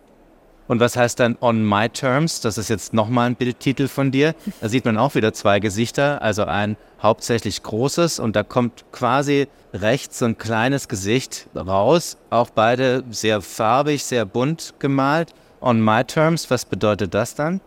[0.68, 2.40] und was heißt dann On My Terms?
[2.40, 4.34] Das ist jetzt nochmal ein Bildtitel von dir.
[4.60, 9.46] Da sieht man auch wieder zwei Gesichter, also ein hauptsächlich großes und da kommt quasi
[9.72, 12.16] rechts so ein kleines Gesicht raus.
[12.30, 15.34] Auch beide sehr farbig, sehr bunt gemalt.
[15.60, 17.60] On My Terms, was bedeutet das dann?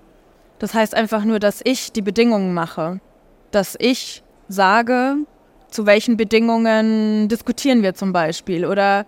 [0.59, 2.99] Das heißt einfach nur, dass ich die Bedingungen mache.
[3.51, 5.15] Dass ich sage,
[5.69, 9.05] zu welchen Bedingungen diskutieren wir zum Beispiel oder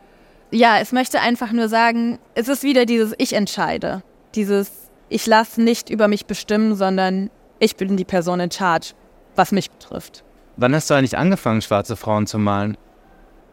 [0.52, 4.04] ja, es möchte einfach nur sagen, es ist wieder dieses Ich entscheide.
[4.36, 4.72] Dieses
[5.10, 7.30] Ich lasse nicht über mich bestimmen, sondern
[7.60, 8.94] ich bin die Person in Charge,
[9.36, 10.24] was mich betrifft.
[10.58, 12.78] Wann hast du eigentlich angefangen, schwarze Frauen zu malen?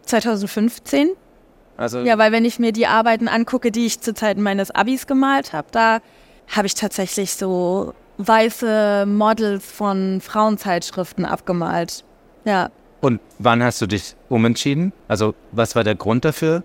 [0.07, 1.11] 2015.
[1.77, 5.07] Also ja, weil wenn ich mir die Arbeiten angucke, die ich zu Zeiten meines Abis
[5.07, 6.01] gemalt habe, da
[6.49, 12.05] habe ich tatsächlich so weiße Models von Frauenzeitschriften abgemalt.
[12.45, 12.71] Ja.
[13.01, 14.93] Und wann hast du dich umentschieden?
[15.07, 16.63] Also was war der Grund dafür?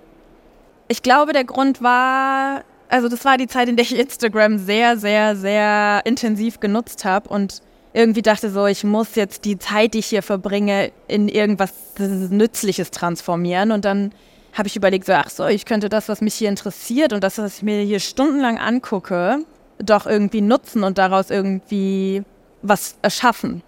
[0.88, 4.98] Ich glaube, der Grund war, also das war die Zeit, in der ich Instagram sehr,
[4.98, 7.62] sehr, sehr intensiv genutzt habe und
[7.94, 12.90] irgendwie dachte so, ich muss jetzt die Zeit, die ich hier verbringe, in irgendwas Nützliches
[12.90, 13.72] transformieren.
[13.72, 14.14] Und dann
[14.54, 17.38] habe ich überlegt, so, ach so, ich könnte das, was mich hier interessiert und das,
[17.38, 19.46] was ich mir hier stundenlang angucke,
[19.80, 22.24] doch irgendwie nutzen und daraus irgendwie
[22.62, 23.64] was erschaffen.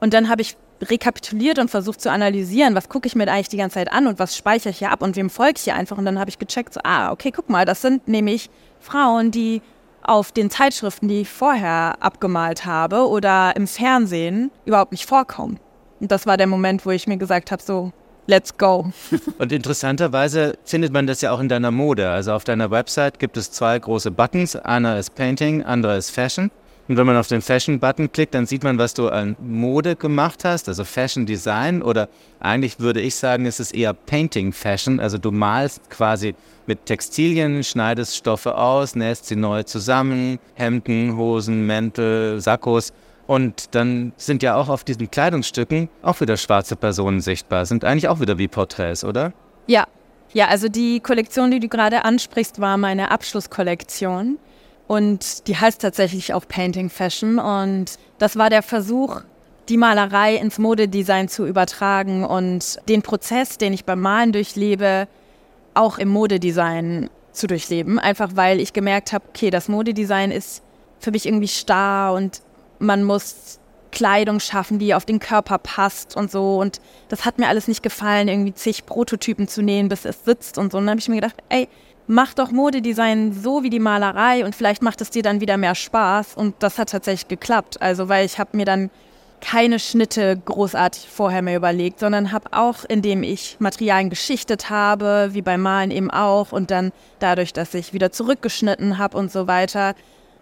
[0.00, 3.56] Und dann habe ich rekapituliert und versucht zu analysieren, was gucke ich mir eigentlich die
[3.56, 5.96] ganze Zeit an und was speichere ich hier ab und wem folge ich hier einfach.
[5.96, 8.50] Und dann habe ich gecheckt, so, ah, okay, guck mal, das sind nämlich
[8.80, 9.62] Frauen, die
[10.02, 15.58] auf den Zeitschriften, die ich vorher abgemalt habe oder im Fernsehen überhaupt nicht vorkommen.
[15.98, 17.92] Und das war der Moment, wo ich mir gesagt habe, so,
[18.26, 18.90] let's go.
[19.38, 22.08] Und interessanterweise findet man das ja auch in deiner Mode.
[22.08, 24.56] Also auf deiner Website gibt es zwei große Buttons.
[24.56, 26.50] Einer ist Painting, anderer ist Fashion.
[26.88, 30.44] Und wenn man auf den Fashion-Button klickt, dann sieht man, was du an Mode gemacht
[30.44, 32.08] hast, also Fashion Design oder
[32.38, 35.00] eigentlich würde ich sagen, es ist eher Painting Fashion.
[35.00, 41.66] Also du malst quasi mit Textilien, schneidest Stoffe aus, nähst sie neu zusammen, Hemden, Hosen,
[41.66, 42.92] Mäntel, Sakkos.
[43.26, 47.66] Und dann sind ja auch auf diesen Kleidungsstücken auch wieder schwarze Personen sichtbar.
[47.66, 49.32] Sind eigentlich auch wieder wie Porträts, oder?
[49.66, 49.86] Ja.
[50.32, 54.38] Ja, also die Kollektion, die du gerade ansprichst, war meine Abschlusskollektion.
[54.86, 57.38] Und die heißt tatsächlich auch Painting Fashion.
[57.38, 59.22] Und das war der Versuch,
[59.68, 65.08] die Malerei ins Modedesign zu übertragen und den Prozess, den ich beim Malen durchlebe,
[65.74, 67.98] auch im Modedesign zu durchleben.
[67.98, 70.62] Einfach weil ich gemerkt habe, okay, das Modedesign ist
[71.00, 72.42] für mich irgendwie starr und
[72.78, 73.58] man muss
[73.90, 76.58] Kleidung schaffen, die auf den Körper passt und so.
[76.58, 80.58] Und das hat mir alles nicht gefallen, irgendwie zig Prototypen zu nähen, bis es sitzt
[80.58, 80.78] und so.
[80.78, 81.68] Und dann habe ich mir gedacht, ey,
[82.06, 85.74] mach doch Modedesign so wie die Malerei und vielleicht macht es dir dann wieder mehr
[85.74, 86.34] Spaß.
[86.34, 87.80] Und das hat tatsächlich geklappt.
[87.80, 88.90] Also, weil ich habe mir dann
[89.40, 95.42] keine Schnitte großartig vorher mehr überlegt, sondern habe auch, indem ich Materialien geschichtet habe, wie
[95.42, 99.94] beim Malen eben auch, und dann dadurch, dass ich wieder zurückgeschnitten habe und so weiter,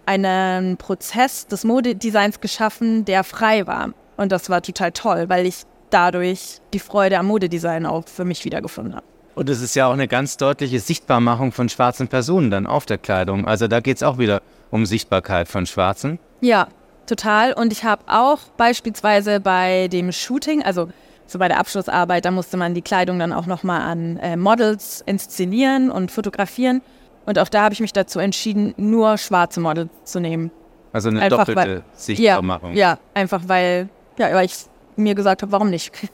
[0.06, 3.90] einen Prozess des Modedesigns geschaffen, der frei war.
[4.16, 8.44] Und das war total toll, weil ich dadurch die Freude am Modedesign auch für mich
[8.44, 9.06] wiedergefunden habe.
[9.34, 12.98] Und es ist ja auch eine ganz deutliche Sichtbarmachung von schwarzen Personen dann auf der
[12.98, 13.46] Kleidung.
[13.46, 16.18] Also da geht es auch wieder um Sichtbarkeit von Schwarzen.
[16.40, 16.68] Ja,
[17.06, 17.52] total.
[17.52, 20.88] Und ich habe auch beispielsweise bei dem Shooting, also
[21.26, 25.02] so bei der Abschlussarbeit, da musste man die Kleidung dann auch nochmal an äh, Models
[25.06, 26.82] inszenieren und fotografieren.
[27.26, 30.50] Und auch da habe ich mich dazu entschieden, nur schwarze Models zu nehmen.
[30.92, 32.72] Also eine einfach doppelte weil, Sichtbarmachung.
[32.72, 34.54] Ja, ja, einfach weil, ja, weil ich
[34.96, 35.92] mir gesagt habe, warum nicht?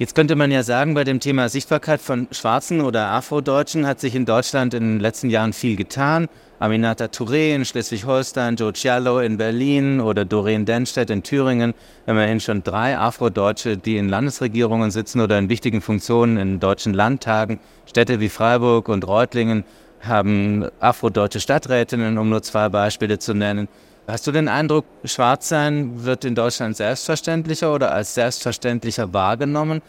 [0.00, 4.14] Jetzt könnte man ja sagen, bei dem Thema Sichtbarkeit von Schwarzen oder Afrodeutschen hat sich
[4.14, 6.26] in Deutschland in den letzten Jahren viel getan.
[6.58, 11.74] Aminata Touré in Schleswig-Holstein, Joe Cialo in Berlin oder Doreen Denstedt in Thüringen.
[12.06, 17.60] Immerhin schon drei Afrodeutsche, die in Landesregierungen sitzen oder in wichtigen Funktionen in deutschen Landtagen.
[17.86, 19.64] Städte wie Freiburg und Reutlingen
[20.00, 23.68] haben afrodeutsche Stadträtinnen, um nur zwei Beispiele zu nennen.
[24.06, 29.82] Hast du den Eindruck, Schwarzsein wird in Deutschland selbstverständlicher oder als selbstverständlicher wahrgenommen?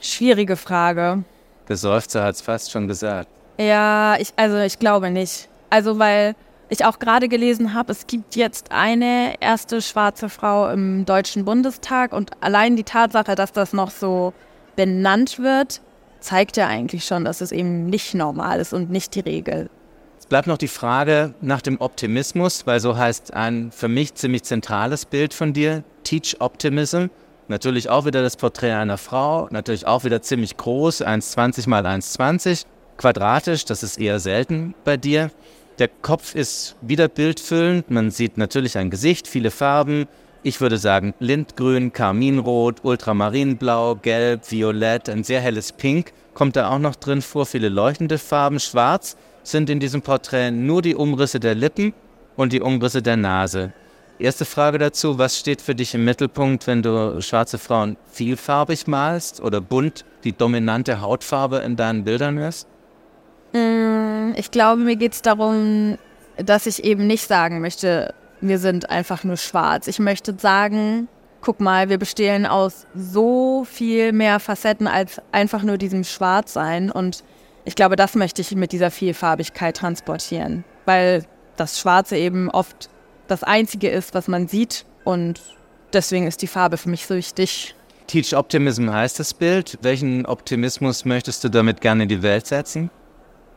[0.00, 1.24] Schwierige Frage.
[1.68, 3.28] Der Seufzer hat es fast schon gesagt.
[3.58, 5.48] Ja, ich, also ich glaube nicht.
[5.70, 6.34] Also weil
[6.68, 12.12] ich auch gerade gelesen habe, es gibt jetzt eine erste schwarze Frau im Deutschen Bundestag
[12.12, 14.32] und allein die Tatsache, dass das noch so
[14.76, 15.80] benannt wird,
[16.20, 19.68] zeigt ja eigentlich schon, dass es eben nicht normal ist und nicht die Regel
[20.28, 25.06] bleibt noch die Frage nach dem Optimismus, weil so heißt ein für mich ziemlich zentrales
[25.06, 27.06] Bild von dir, Teach Optimism.
[27.48, 32.66] Natürlich auch wieder das Porträt einer Frau, natürlich auch wieder ziemlich groß, 1,20 mal 1,20,
[32.98, 35.30] quadratisch, das ist eher selten bei dir.
[35.78, 40.06] Der Kopf ist wieder bildfüllend, man sieht natürlich ein Gesicht, viele Farben.
[40.42, 46.78] Ich würde sagen Lindgrün, Karminrot, Ultramarinblau, Gelb, Violett, ein sehr helles Pink kommt da auch
[46.78, 48.60] noch drin vor, viele leuchtende Farben.
[48.60, 51.92] Schwarz sind in diesem Porträt nur die Umrisse der Lippen
[52.36, 53.72] und die Umrisse der Nase.
[54.20, 59.40] Erste Frage dazu, was steht für dich im Mittelpunkt, wenn du schwarze Frauen vielfarbig malst
[59.40, 62.68] oder bunt die dominante Hautfarbe in deinen Bildern ist?
[63.52, 65.98] Mm, ich glaube, mir geht es darum,
[66.36, 69.86] dass ich eben nicht sagen möchte, wir sind einfach nur schwarz.
[69.86, 71.08] Ich möchte sagen,
[71.40, 76.90] guck mal, wir bestehen aus so viel mehr Facetten als einfach nur diesem Schwarzsein.
[76.90, 77.24] Und
[77.64, 81.24] ich glaube, das möchte ich mit dieser Vielfarbigkeit transportieren, weil
[81.56, 82.88] das Schwarze eben oft
[83.26, 84.84] das Einzige ist, was man sieht.
[85.04, 85.40] Und
[85.92, 87.74] deswegen ist die Farbe für mich so wichtig.
[88.06, 89.78] Teach Optimism heißt das Bild.
[89.82, 92.90] Welchen Optimismus möchtest du damit gerne in die Welt setzen?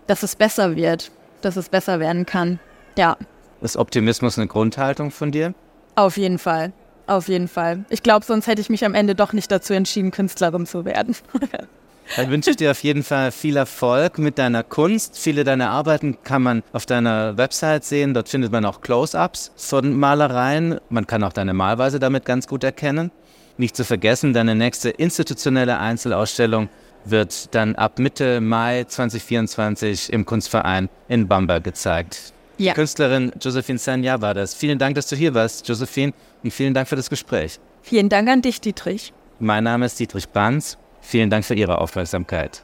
[0.08, 1.12] Dass es besser wird,
[1.42, 2.60] dass es besser werden kann.
[2.98, 3.18] Ja.
[3.62, 5.54] Ist Optimismus eine Grundhaltung von dir?
[5.96, 6.74] Auf jeden Fall.
[7.08, 7.86] Auf jeden Fall.
[7.90, 11.16] Ich glaube, sonst hätte ich mich am Ende doch nicht dazu entschieden, Künstlerin zu werden.
[12.16, 15.18] Dann wünsche ich dir auf jeden Fall viel Erfolg mit deiner Kunst.
[15.18, 18.14] Viele deiner Arbeiten kann man auf deiner Website sehen.
[18.14, 20.80] Dort findet man auch Close-ups von Malereien.
[20.90, 23.12] Man kann auch deine Malweise damit ganz gut erkennen.
[23.58, 26.70] Nicht zu vergessen, deine nächste institutionelle Einzelausstellung
[27.06, 32.34] wird dann ab Mitte Mai 2024 im Kunstverein in Bamberg gezeigt.
[32.62, 32.76] Ja.
[32.76, 34.54] Künstlerin Josephine Sanya war das.
[34.54, 37.60] Vielen Dank, dass du hier warst, Josephine, und vielen Dank für das Gespräch.
[37.82, 39.14] Vielen Dank an dich, Dietrich.
[39.40, 40.78] Mein Name ist Dietrich Banz.
[41.02, 42.60] Vielen Dank für Ihre Aufmerksamkeit.